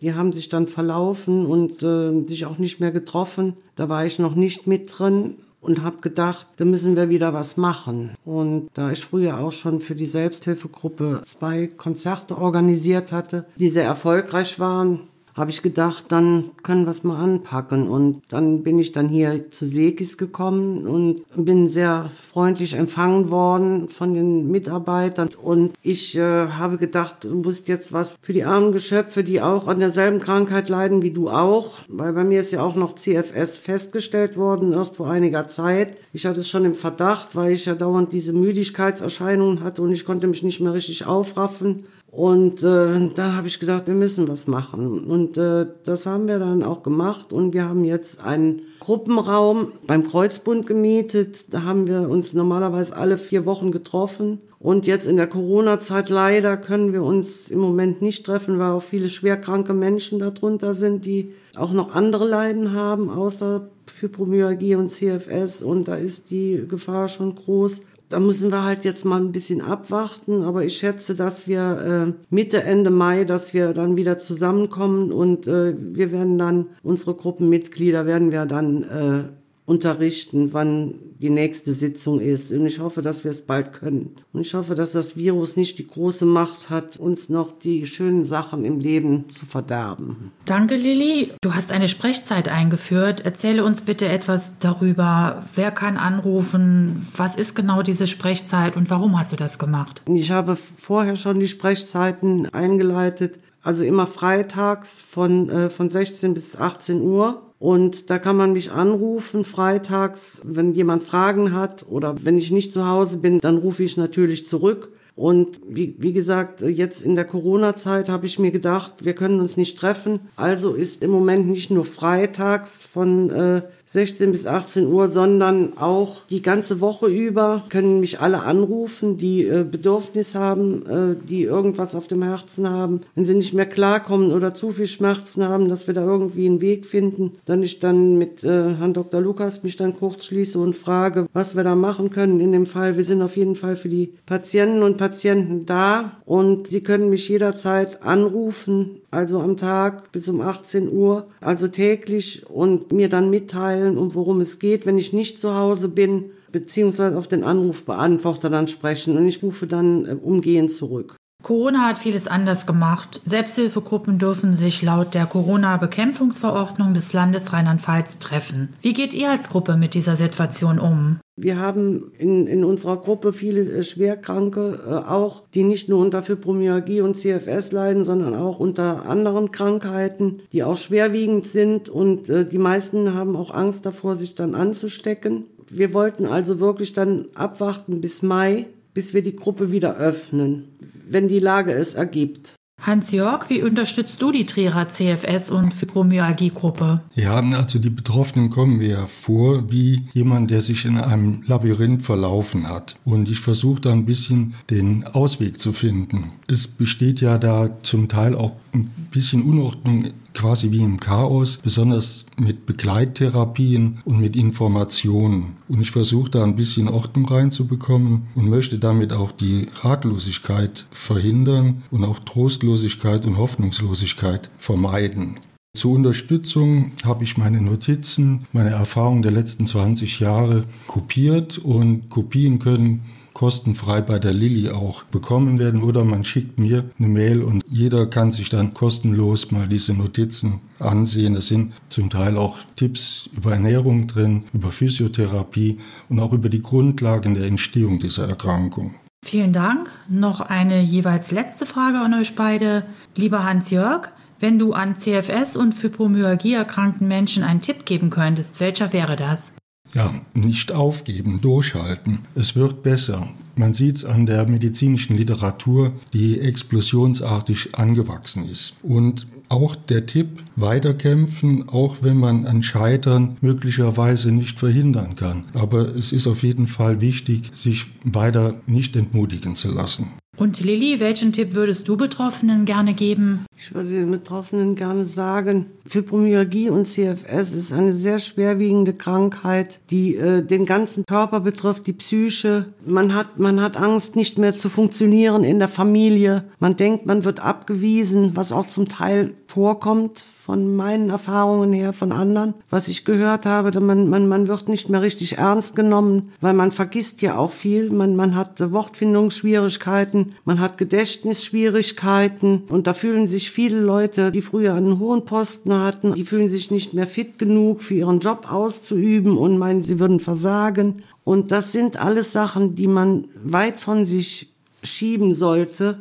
die 0.00 0.14
haben 0.14 0.32
sich 0.32 0.48
dann 0.48 0.68
verlaufen 0.68 1.44
und 1.44 1.82
äh, 1.82 2.24
sich 2.24 2.46
auch 2.46 2.58
nicht 2.58 2.78
mehr 2.78 2.92
getroffen. 2.92 3.54
Da 3.74 3.88
war 3.88 4.06
ich 4.06 4.20
noch 4.20 4.36
nicht 4.36 4.66
mit 4.68 4.96
drin 4.96 5.34
und 5.60 5.82
habe 5.82 6.00
gedacht, 6.00 6.46
da 6.56 6.64
müssen 6.64 6.96
wir 6.96 7.08
wieder 7.08 7.34
was 7.34 7.56
machen. 7.56 8.12
Und 8.24 8.70
da 8.74 8.92
ich 8.92 9.04
früher 9.04 9.38
auch 9.38 9.52
schon 9.52 9.80
für 9.80 9.94
die 9.94 10.06
Selbsthilfegruppe 10.06 11.22
zwei 11.24 11.66
Konzerte 11.66 12.38
organisiert 12.38 13.12
hatte, 13.12 13.44
die 13.56 13.68
sehr 13.68 13.84
erfolgreich 13.84 14.58
waren, 14.58 15.00
habe 15.34 15.50
ich 15.50 15.62
gedacht, 15.62 16.06
dann 16.08 16.50
können 16.62 16.84
wir 16.84 16.90
es 16.90 17.04
mal 17.04 17.22
anpacken. 17.22 17.88
Und 17.88 18.22
dann 18.28 18.62
bin 18.62 18.78
ich 18.78 18.92
dann 18.92 19.08
hier 19.08 19.50
zu 19.50 19.66
Sekis 19.66 20.18
gekommen 20.18 20.86
und 20.86 21.22
bin 21.34 21.68
sehr 21.68 22.10
freundlich 22.30 22.74
empfangen 22.74 23.30
worden 23.30 23.88
von 23.88 24.14
den 24.14 24.50
Mitarbeitern. 24.50 25.30
Und 25.40 25.74
ich 25.82 26.16
äh, 26.16 26.48
habe 26.48 26.78
gedacht, 26.78 27.24
du 27.24 27.34
musst 27.34 27.68
jetzt 27.68 27.92
was 27.92 28.16
für 28.20 28.32
die 28.32 28.44
armen 28.44 28.72
Geschöpfe, 28.72 29.24
die 29.24 29.40
auch 29.40 29.66
an 29.66 29.80
derselben 29.80 30.20
Krankheit 30.20 30.68
leiden 30.68 31.02
wie 31.02 31.10
du 31.10 31.28
auch. 31.28 31.78
Weil 31.88 32.12
bei 32.12 32.24
mir 32.24 32.40
ist 32.40 32.52
ja 32.52 32.62
auch 32.62 32.74
noch 32.74 32.94
CFS 32.94 33.56
festgestellt 33.56 34.36
worden, 34.36 34.72
erst 34.72 34.96
vor 34.96 35.08
einiger 35.08 35.48
Zeit. 35.48 35.96
Ich 36.12 36.26
hatte 36.26 36.40
es 36.40 36.48
schon 36.48 36.64
im 36.64 36.74
Verdacht, 36.74 37.36
weil 37.36 37.52
ich 37.52 37.66
ja 37.66 37.74
dauernd 37.74 38.12
diese 38.12 38.32
Müdigkeitserscheinungen 38.32 39.62
hatte 39.62 39.82
und 39.82 39.92
ich 39.92 40.04
konnte 40.04 40.26
mich 40.26 40.42
nicht 40.42 40.60
mehr 40.60 40.74
richtig 40.74 41.06
aufraffen. 41.06 41.84
Und 42.10 42.64
äh, 42.64 43.08
da 43.14 43.34
habe 43.34 43.46
ich 43.46 43.60
gedacht, 43.60 43.86
wir 43.86 43.94
müssen 43.94 44.26
was 44.26 44.48
machen. 44.48 45.04
Und 45.04 45.36
äh, 45.36 45.66
das 45.84 46.06
haben 46.06 46.26
wir 46.26 46.40
dann 46.40 46.64
auch 46.64 46.82
gemacht. 46.82 47.32
Und 47.32 47.54
wir 47.54 47.64
haben 47.64 47.84
jetzt 47.84 48.20
einen 48.20 48.62
Gruppenraum 48.80 49.72
beim 49.86 50.08
Kreuzbund 50.08 50.66
gemietet. 50.66 51.44
Da 51.50 51.62
haben 51.62 51.86
wir 51.86 52.08
uns 52.08 52.34
normalerweise 52.34 52.96
alle 52.96 53.16
vier 53.16 53.46
Wochen 53.46 53.70
getroffen. 53.70 54.40
Und 54.58 54.86
jetzt 54.86 55.06
in 55.06 55.16
der 55.16 55.28
Corona-Zeit 55.28 56.10
leider 56.10 56.56
können 56.56 56.92
wir 56.92 57.04
uns 57.04 57.48
im 57.48 57.60
Moment 57.60 58.02
nicht 58.02 58.26
treffen, 58.26 58.58
weil 58.58 58.72
auch 58.72 58.82
viele 58.82 59.08
schwerkranke 59.08 59.72
Menschen 59.72 60.18
darunter 60.18 60.74
sind, 60.74 61.06
die 61.06 61.32
auch 61.56 61.72
noch 61.72 61.94
andere 61.94 62.28
Leiden 62.28 62.72
haben, 62.72 63.08
außer 63.08 63.68
Fibromyalgie 63.86 64.74
und 64.74 64.90
CFS. 64.90 65.62
Und 65.62 65.86
da 65.88 65.94
ist 65.94 66.30
die 66.30 66.64
Gefahr 66.68 67.08
schon 67.08 67.36
groß. 67.36 67.80
Da 68.10 68.18
müssen 68.18 68.50
wir 68.50 68.64
halt 68.64 68.84
jetzt 68.84 69.04
mal 69.04 69.20
ein 69.20 69.30
bisschen 69.30 69.60
abwarten, 69.60 70.42
aber 70.42 70.64
ich 70.64 70.76
schätze, 70.76 71.14
dass 71.14 71.46
wir 71.46 72.08
äh, 72.08 72.34
Mitte, 72.34 72.64
Ende 72.64 72.90
Mai, 72.90 73.22
dass 73.22 73.54
wir 73.54 73.72
dann 73.72 73.94
wieder 73.94 74.18
zusammenkommen 74.18 75.12
und 75.12 75.46
äh, 75.46 75.74
wir 75.78 76.10
werden 76.10 76.36
dann, 76.36 76.66
unsere 76.82 77.14
Gruppenmitglieder 77.14 78.06
werden 78.06 78.32
wir 78.32 78.46
dann 78.46 78.82
äh, 78.82 79.39
unterrichten, 79.70 80.52
wann 80.52 80.94
die 81.20 81.30
nächste 81.30 81.74
Sitzung 81.74 82.18
ist. 82.18 82.50
Und 82.50 82.66
ich 82.66 82.80
hoffe, 82.80 83.02
dass 83.02 83.22
wir 83.22 83.30
es 83.30 83.42
bald 83.42 83.72
können. 83.72 84.16
Und 84.32 84.40
ich 84.40 84.52
hoffe, 84.54 84.74
dass 84.74 84.90
das 84.90 85.16
Virus 85.16 85.56
nicht 85.56 85.78
die 85.78 85.86
große 85.86 86.26
Macht 86.26 86.70
hat, 86.70 86.96
uns 86.96 87.28
noch 87.28 87.56
die 87.56 87.86
schönen 87.86 88.24
Sachen 88.24 88.64
im 88.64 88.80
Leben 88.80 89.30
zu 89.30 89.46
verderben. 89.46 90.32
Danke, 90.44 90.74
Lilly. 90.74 91.30
Du 91.40 91.54
hast 91.54 91.70
eine 91.70 91.86
Sprechzeit 91.86 92.48
eingeführt. 92.48 93.20
Erzähle 93.20 93.64
uns 93.64 93.82
bitte 93.82 94.08
etwas 94.08 94.58
darüber. 94.58 95.44
Wer 95.54 95.70
kann 95.70 95.96
anrufen? 95.96 97.06
Was 97.16 97.36
ist 97.36 97.54
genau 97.54 97.82
diese 97.82 98.08
Sprechzeit 98.08 98.76
und 98.76 98.90
warum 98.90 99.16
hast 99.20 99.30
du 99.30 99.36
das 99.36 99.60
gemacht? 99.60 100.02
Ich 100.12 100.32
habe 100.32 100.56
vorher 100.56 101.14
schon 101.14 101.38
die 101.38 101.46
Sprechzeiten 101.46 102.52
eingeleitet. 102.52 103.38
Also 103.62 103.84
immer 103.84 104.08
freitags 104.08 104.98
von, 104.98 105.48
äh, 105.48 105.70
von 105.70 105.90
16 105.90 106.34
bis 106.34 106.56
18 106.56 107.02
Uhr 107.02 107.49
und 107.60 108.08
da 108.08 108.18
kann 108.18 108.38
man 108.38 108.54
mich 108.54 108.72
anrufen 108.72 109.44
freitags, 109.44 110.40
wenn 110.42 110.72
jemand 110.72 111.04
Fragen 111.04 111.54
hat 111.54 111.84
oder 111.86 112.16
wenn 112.24 112.38
ich 112.38 112.50
nicht 112.50 112.72
zu 112.72 112.88
Hause 112.88 113.18
bin, 113.18 113.38
dann 113.38 113.58
rufe 113.58 113.82
ich 113.82 113.98
natürlich 113.98 114.46
zurück. 114.46 114.94
Und 115.14 115.60
wie, 115.68 115.94
wie 115.98 116.14
gesagt, 116.14 116.62
jetzt 116.62 117.02
in 117.02 117.16
der 117.16 117.26
Corona-Zeit 117.26 118.08
habe 118.08 118.24
ich 118.24 118.38
mir 118.38 118.50
gedacht, 118.50 119.04
wir 119.04 119.14
können 119.14 119.40
uns 119.40 119.58
nicht 119.58 119.78
treffen. 119.78 120.20
Also 120.36 120.72
ist 120.72 121.02
im 121.02 121.10
Moment 121.10 121.48
nicht 121.48 121.70
nur 121.70 121.84
freitags 121.84 122.82
von 122.82 123.28
äh, 123.28 123.62
16 123.92 124.30
bis 124.30 124.46
18 124.46 124.86
Uhr, 124.86 125.08
sondern 125.08 125.76
auch 125.76 126.24
die 126.26 126.42
ganze 126.42 126.80
Woche 126.80 127.08
über 127.08 127.64
können 127.70 127.98
mich 127.98 128.20
alle 128.20 128.42
anrufen, 128.42 129.18
die 129.18 129.44
äh, 129.44 129.64
Bedürfnis 129.68 130.36
haben, 130.36 130.86
äh, 130.86 131.16
die 131.28 131.42
irgendwas 131.42 131.96
auf 131.96 132.06
dem 132.06 132.22
Herzen 132.22 132.70
haben. 132.70 133.00
Wenn 133.16 133.24
sie 133.24 133.34
nicht 133.34 133.52
mehr 133.52 133.66
klarkommen 133.66 134.30
oder 134.30 134.54
zu 134.54 134.70
viel 134.70 134.86
Schmerzen 134.86 135.42
haben, 135.42 135.68
dass 135.68 135.88
wir 135.88 135.94
da 135.94 136.04
irgendwie 136.04 136.46
einen 136.46 136.60
Weg 136.60 136.86
finden, 136.86 137.32
dann 137.46 137.64
ich 137.64 137.80
dann 137.80 138.16
mit 138.16 138.44
äh, 138.44 138.76
Herrn 138.76 138.94
Dr. 138.94 139.20
Lukas 139.20 139.64
mich 139.64 139.76
dann 139.76 139.98
kurz 139.98 140.26
schließe 140.26 140.56
und 140.60 140.76
frage, 140.76 141.26
was 141.32 141.56
wir 141.56 141.64
da 141.64 141.74
machen 141.74 142.10
können. 142.10 142.38
In 142.38 142.52
dem 142.52 142.66
Fall, 142.66 142.96
wir 142.96 143.04
sind 143.04 143.22
auf 143.22 143.36
jeden 143.36 143.56
Fall 143.56 143.74
für 143.74 143.88
die 143.88 144.12
Patienten 144.24 144.84
und 144.84 144.98
Patienten 144.98 145.66
da 145.66 146.12
und 146.26 146.68
sie 146.68 146.82
können 146.82 147.10
mich 147.10 147.28
jederzeit 147.28 148.04
anrufen, 148.04 149.00
also 149.10 149.40
am 149.40 149.56
Tag 149.56 150.12
bis 150.12 150.28
um 150.28 150.40
18 150.40 150.92
Uhr, 150.92 151.26
also 151.40 151.66
täglich 151.66 152.48
und 152.48 152.92
mir 152.92 153.08
dann 153.08 153.30
mitteilen, 153.30 153.79
mitteilen, 153.80 153.98
um 153.98 154.14
worum 154.14 154.40
es 154.40 154.58
geht, 154.58 154.86
wenn 154.86 154.98
ich 154.98 155.12
nicht 155.12 155.38
zu 155.38 155.56
Hause 155.56 155.88
bin, 155.88 156.30
beziehungsweise 156.52 157.16
auf 157.16 157.28
den 157.28 157.44
Anrufbeantworter 157.44 158.50
dann 158.50 158.68
sprechen 158.68 159.16
und 159.16 159.26
ich 159.28 159.42
rufe 159.42 159.66
dann 159.66 160.06
äh, 160.06 160.14
umgehend 160.14 160.72
zurück. 160.72 161.16
Corona 161.42 161.86
hat 161.86 161.98
vieles 161.98 162.28
anders 162.28 162.66
gemacht. 162.66 163.22
Selbsthilfegruppen 163.24 164.18
dürfen 164.18 164.56
sich 164.56 164.82
laut 164.82 165.14
der 165.14 165.24
Corona-Bekämpfungsverordnung 165.24 166.92
des 166.92 167.14
Landes 167.14 167.54
Rheinland-Pfalz 167.54 168.18
treffen. 168.18 168.68
Wie 168.82 168.92
geht 168.92 169.14
ihr 169.14 169.30
als 169.30 169.48
Gruppe 169.48 169.78
mit 169.78 169.94
dieser 169.94 170.16
Situation 170.16 170.78
um? 170.78 171.18
Wir 171.42 171.58
haben 171.58 172.12
in, 172.18 172.46
in 172.46 172.64
unserer 172.64 172.98
Gruppe 172.98 173.32
viele 173.32 173.62
äh, 173.62 173.82
Schwerkranke, 173.82 174.78
äh, 174.86 174.90
auch 175.08 175.42
die 175.54 175.64
nicht 175.64 175.88
nur 175.88 175.98
unter 175.98 176.22
Fibromyalgie 176.22 177.00
und 177.00 177.16
CFS 177.16 177.72
leiden, 177.72 178.04
sondern 178.04 178.34
auch 178.34 178.60
unter 178.60 179.06
anderen 179.06 179.50
Krankheiten, 179.50 180.42
die 180.52 180.62
auch 180.62 180.76
schwerwiegend 180.76 181.46
sind 181.46 181.88
und 181.88 182.28
äh, 182.28 182.44
die 182.44 182.58
meisten 182.58 183.14
haben 183.14 183.36
auch 183.36 183.54
Angst 183.54 183.86
davor, 183.86 184.16
sich 184.16 184.34
dann 184.34 184.54
anzustecken. 184.54 185.44
Wir 185.70 185.94
wollten 185.94 186.26
also 186.26 186.60
wirklich 186.60 186.92
dann 186.92 187.28
abwarten 187.34 188.02
bis 188.02 188.20
Mai, 188.20 188.66
bis 188.92 189.14
wir 189.14 189.22
die 189.22 189.36
Gruppe 189.36 189.72
wieder 189.72 189.96
öffnen, 189.96 190.68
wenn 191.08 191.26
die 191.26 191.38
Lage 191.38 191.72
es 191.72 191.94
ergibt. 191.94 192.59
Hans-Jörg, 192.80 193.50
wie 193.50 193.62
unterstützt 193.62 194.22
du 194.22 194.32
die 194.32 194.46
Trierer 194.46 194.88
CFS 194.88 195.50
und 195.50 195.74
Fibromyalgie-Gruppe? 195.74 197.00
Ja, 197.14 197.38
also 197.38 197.78
die 197.78 197.90
Betroffenen 197.90 198.50
kommen 198.50 198.78
mir 198.78 198.88
ja 198.88 199.06
vor 199.06 199.70
wie 199.70 200.06
jemand, 200.12 200.50
der 200.50 200.62
sich 200.62 200.84
in 200.86 200.98
einem 200.98 201.42
Labyrinth 201.46 202.02
verlaufen 202.02 202.68
hat. 202.68 202.96
Und 203.04 203.28
ich 203.28 203.40
versuche 203.40 203.82
da 203.82 203.92
ein 203.92 204.06
bisschen 204.06 204.54
den 204.70 205.04
Ausweg 205.04 205.60
zu 205.60 205.72
finden. 205.72 206.32
Es 206.46 206.66
besteht 206.66 207.20
ja 207.20 207.38
da 207.38 207.82
zum 207.82 208.08
Teil 208.08 208.34
auch 208.34 208.52
ein 208.72 208.90
bisschen 209.10 209.42
Unordnung 209.42 210.06
quasi 210.34 210.70
wie 210.70 210.82
im 210.82 211.00
Chaos, 211.00 211.58
besonders 211.62 212.24
mit 212.38 212.66
Begleittherapien 212.66 214.00
und 214.04 214.20
mit 214.20 214.36
Informationen. 214.36 215.56
Und 215.68 215.80
ich 215.80 215.90
versuche 215.90 216.30
da 216.30 216.44
ein 216.44 216.56
bisschen 216.56 216.88
Ordnung 216.88 217.26
reinzubekommen 217.26 218.28
und 218.34 218.48
möchte 218.48 218.78
damit 218.78 219.12
auch 219.12 219.32
die 219.32 219.66
Ratlosigkeit 219.82 220.86
verhindern 220.90 221.82
und 221.90 222.04
auch 222.04 222.18
Trostlosigkeit 222.20 223.24
und 223.24 223.38
Hoffnungslosigkeit 223.38 224.50
vermeiden. 224.58 225.36
Zur 225.76 225.92
Unterstützung 225.92 226.90
habe 227.04 227.22
ich 227.22 227.36
meine 227.36 227.60
Notizen, 227.60 228.44
meine 228.52 228.70
Erfahrungen 228.70 229.22
der 229.22 229.30
letzten 229.30 229.66
20 229.66 230.18
Jahre 230.18 230.64
kopiert 230.88 231.58
und 231.58 232.08
Kopien 232.08 232.58
können 232.58 233.02
kostenfrei 233.40 234.02
bei 234.02 234.18
der 234.18 234.34
Lilly 234.34 234.68
auch 234.68 235.04
bekommen 235.04 235.58
werden 235.58 235.82
oder 235.82 236.04
man 236.04 236.26
schickt 236.26 236.58
mir 236.58 236.90
eine 236.98 237.08
Mail 237.08 237.42
und 237.42 237.64
jeder 237.70 238.04
kann 238.04 238.32
sich 238.32 238.50
dann 238.50 238.74
kostenlos 238.74 239.50
mal 239.50 239.66
diese 239.66 239.94
Notizen 239.94 240.60
ansehen. 240.78 241.34
Es 241.36 241.46
sind 241.46 241.72
zum 241.88 242.10
Teil 242.10 242.36
auch 242.36 242.58
Tipps 242.76 243.30
über 243.34 243.54
Ernährung 243.54 244.08
drin, 244.08 244.44
über 244.52 244.70
Physiotherapie 244.70 245.78
und 246.10 246.20
auch 246.20 246.34
über 246.34 246.50
die 246.50 246.60
Grundlagen 246.60 247.34
der 247.34 247.46
Entstehung 247.46 247.98
dieser 247.98 248.28
Erkrankung. 248.28 248.96
Vielen 249.24 249.54
Dank. 249.54 249.90
Noch 250.10 250.42
eine 250.42 250.82
jeweils 250.82 251.30
letzte 251.30 251.64
Frage 251.64 252.00
an 252.00 252.12
euch 252.12 252.34
beide. 252.34 252.84
Lieber 253.16 253.44
Hans-Jörg, 253.44 254.10
wenn 254.38 254.58
du 254.58 254.74
an 254.74 254.98
CFS 254.98 255.56
und 255.56 255.72
Fibromyalgie 255.74 256.52
erkrankten 256.52 257.08
Menschen 257.08 257.42
einen 257.42 257.62
Tipp 257.62 257.86
geben 257.86 258.10
könntest, 258.10 258.60
welcher 258.60 258.92
wäre 258.92 259.16
das? 259.16 259.52
Ja, 259.94 260.14
nicht 260.34 260.72
aufgeben, 260.72 261.40
durchhalten. 261.40 262.20
Es 262.34 262.54
wird 262.54 262.82
besser. 262.82 263.28
Man 263.56 263.74
sieht 263.74 263.96
es 263.96 264.04
an 264.04 264.24
der 264.24 264.46
medizinischen 264.46 265.16
Literatur, 265.16 265.92
die 266.12 266.40
explosionsartig 266.40 267.74
angewachsen 267.74 268.48
ist. 268.48 268.74
Und 268.82 269.26
auch 269.48 269.74
der 269.74 270.06
Tipp, 270.06 270.44
weiterkämpfen, 270.54 271.68
auch 271.68 271.96
wenn 272.02 272.16
man 272.16 272.46
ein 272.46 272.62
Scheitern 272.62 273.36
möglicherweise 273.40 274.30
nicht 274.30 274.60
verhindern 274.60 275.16
kann. 275.16 275.44
Aber 275.54 275.94
es 275.96 276.12
ist 276.12 276.28
auf 276.28 276.44
jeden 276.44 276.68
Fall 276.68 277.00
wichtig, 277.00 277.50
sich 277.54 277.86
weiter 278.04 278.54
nicht 278.66 278.94
entmutigen 278.94 279.56
zu 279.56 279.72
lassen. 279.72 280.06
Und 280.40 280.58
Lilly, 280.58 281.00
welchen 281.00 281.34
Tipp 281.34 281.54
würdest 281.54 281.86
du 281.86 281.98
Betroffenen 281.98 282.64
gerne 282.64 282.94
geben? 282.94 283.44
Ich 283.58 283.74
würde 283.74 283.90
den 283.90 284.10
Betroffenen 284.10 284.74
gerne 284.74 285.04
sagen, 285.04 285.66
Fibromyalgie 285.86 286.70
und 286.70 286.86
CFS 286.86 287.52
ist 287.52 287.74
eine 287.74 287.92
sehr 287.92 288.18
schwerwiegende 288.18 288.94
Krankheit, 288.94 289.80
die 289.90 290.16
äh, 290.16 290.42
den 290.42 290.64
ganzen 290.64 291.04
Körper 291.04 291.40
betrifft, 291.40 291.86
die 291.86 291.92
Psyche. 291.92 292.72
Man 292.86 293.14
hat, 293.14 293.38
man 293.38 293.60
hat 293.60 293.76
Angst, 293.76 294.16
nicht 294.16 294.38
mehr 294.38 294.56
zu 294.56 294.70
funktionieren 294.70 295.44
in 295.44 295.58
der 295.58 295.68
Familie. 295.68 296.44
Man 296.58 296.74
denkt, 296.74 297.04
man 297.04 297.24
wird 297.24 297.40
abgewiesen, 297.40 298.30
was 298.34 298.50
auch 298.50 298.68
zum 298.68 298.88
Teil 298.88 299.34
vorkommt 299.46 300.24
von 300.50 300.74
meinen 300.74 301.10
Erfahrungen 301.10 301.72
her, 301.72 301.92
von 301.92 302.10
anderen, 302.10 302.54
was 302.70 302.88
ich 302.88 303.04
gehört 303.04 303.46
habe, 303.46 303.78
man, 303.80 304.08
man, 304.08 304.26
man 304.26 304.48
wird 304.48 304.68
nicht 304.68 304.88
mehr 304.88 305.00
richtig 305.00 305.38
ernst 305.38 305.76
genommen, 305.76 306.32
weil 306.40 306.54
man 306.54 306.72
vergisst 306.72 307.22
ja 307.22 307.36
auch 307.36 307.52
viel. 307.52 307.90
Man, 307.90 308.16
man 308.16 308.34
hat 308.34 308.58
Wortfindungsschwierigkeiten, 308.72 310.29
man 310.44 310.60
hat 310.60 310.78
Gedächtnisschwierigkeiten 310.78 312.64
und 312.68 312.86
da 312.86 312.94
fühlen 312.94 313.26
sich 313.26 313.50
viele 313.50 313.80
Leute, 313.80 314.30
die 314.30 314.42
früher 314.42 314.74
einen 314.74 314.98
hohen 314.98 315.24
Posten 315.24 315.72
hatten, 315.72 316.14
die 316.14 316.24
fühlen 316.24 316.48
sich 316.48 316.70
nicht 316.70 316.94
mehr 316.94 317.06
fit 317.06 317.38
genug 317.38 317.82
für 317.82 317.94
ihren 317.94 318.20
Job 318.20 318.50
auszuüben 318.50 319.36
und 319.36 319.58
meinen, 319.58 319.82
sie 319.82 319.98
würden 319.98 320.20
versagen. 320.20 321.02
Und 321.24 321.52
das 321.52 321.72
sind 321.72 321.96
alles 321.96 322.32
Sachen, 322.32 322.74
die 322.74 322.86
man 322.86 323.28
weit 323.42 323.80
von 323.80 324.06
sich 324.06 324.52
schieben 324.82 325.34
sollte. 325.34 326.00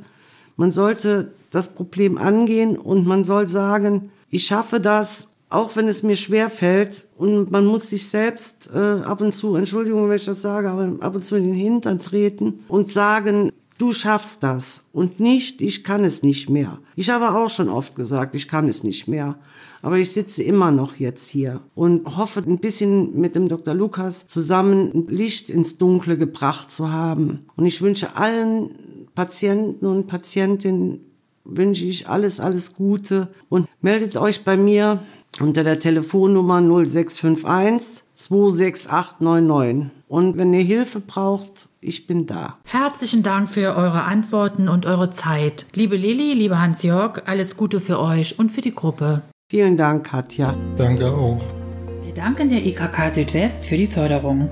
Man 0.55 0.71
sollte 0.71 1.31
das 1.51 1.73
Problem 1.73 2.17
angehen 2.17 2.77
und 2.77 3.05
man 3.05 3.23
soll 3.23 3.47
sagen, 3.47 4.11
ich 4.29 4.45
schaffe 4.45 4.79
das, 4.79 5.27
auch 5.49 5.75
wenn 5.75 5.87
es 5.87 6.03
mir 6.03 6.15
schwer 6.15 6.49
fällt 6.49 7.07
und 7.17 7.49
man 7.49 7.65
muss 7.65 7.89
sich 7.89 8.07
selbst 8.07 8.69
äh, 8.73 8.77
ab 8.77 9.21
und 9.21 9.33
zu, 9.33 9.55
Entschuldigung, 9.55 10.07
wenn 10.07 10.15
ich 10.15 10.25
das 10.25 10.41
sage, 10.41 10.69
aber 10.69 11.03
ab 11.03 11.15
und 11.15 11.25
zu 11.25 11.35
in 11.35 11.45
den 11.45 11.55
Hintern 11.55 11.99
treten 11.99 12.63
und 12.67 12.91
sagen, 12.91 13.51
du 13.79 13.93
schaffst 13.93 14.43
das 14.43 14.83
und 14.93 15.19
nicht, 15.19 15.61
ich 15.61 15.83
kann 15.83 16.03
es 16.03 16.21
nicht 16.21 16.49
mehr. 16.49 16.77
Ich 16.95 17.09
habe 17.09 17.33
auch 17.35 17.49
schon 17.49 17.69
oft 17.69 17.95
gesagt, 17.95 18.35
ich 18.35 18.47
kann 18.47 18.67
es 18.67 18.83
nicht 18.83 19.07
mehr. 19.07 19.39
Aber 19.81 19.97
ich 19.97 20.11
sitze 20.11 20.43
immer 20.43 20.71
noch 20.71 20.97
jetzt 20.97 21.29
hier 21.29 21.61
und 21.73 22.17
hoffe 22.17 22.43
ein 22.45 22.59
bisschen 22.59 23.19
mit 23.19 23.33
dem 23.35 23.47
Dr. 23.47 23.73
Lukas 23.73 24.27
zusammen 24.27 25.07
Licht 25.07 25.49
ins 25.49 25.77
Dunkle 25.77 26.17
gebracht 26.17 26.69
zu 26.69 26.91
haben. 26.91 27.45
Und 27.55 27.65
ich 27.65 27.81
wünsche 27.81 28.17
allen 28.17 29.07
Patienten 29.15 29.85
und 29.85 30.07
Patientinnen 30.07 30.99
wünsche 31.45 31.85
ich 31.85 32.09
alles, 32.09 32.41
alles 32.41 32.75
Gute 32.75 33.29
und 33.47 33.67
meldet 33.81 34.17
euch 34.17 34.43
bei 34.43 34.57
mir 34.57 35.01
unter 35.39 35.63
der 35.63 35.79
Telefonnummer 35.79 36.61
0651 36.61 38.03
26899. 38.19 39.89
Und 40.07 40.37
wenn 40.37 40.53
ihr 40.53 40.63
Hilfe 40.63 40.99
braucht, 40.99 41.69
ich 41.81 42.07
bin 42.07 42.27
da. 42.27 42.57
Herzlichen 42.65 43.23
Dank 43.23 43.49
für 43.49 43.75
eure 43.75 44.03
Antworten 44.03 44.67
und 44.67 44.85
eure 44.85 45.11
Zeit. 45.11 45.65
Liebe 45.73 45.95
Lilly, 45.95 46.33
liebe 46.33 46.59
Hans-Jörg, 46.59 47.23
alles 47.25 47.55
Gute 47.55 47.79
für 47.79 47.99
euch 47.99 48.37
und 48.37 48.51
für 48.51 48.59
die 48.61 48.75
Gruppe. 48.75 49.21
Vielen 49.49 49.77
Dank, 49.77 50.07
Katja. 50.07 50.53
Danke 50.77 51.09
auch. 51.11 51.41
Wir 52.03 52.13
danken 52.13 52.49
der 52.49 52.65
IKK 52.65 53.13
Südwest 53.13 53.65
für 53.65 53.77
die 53.77 53.87
Förderung. 53.87 54.49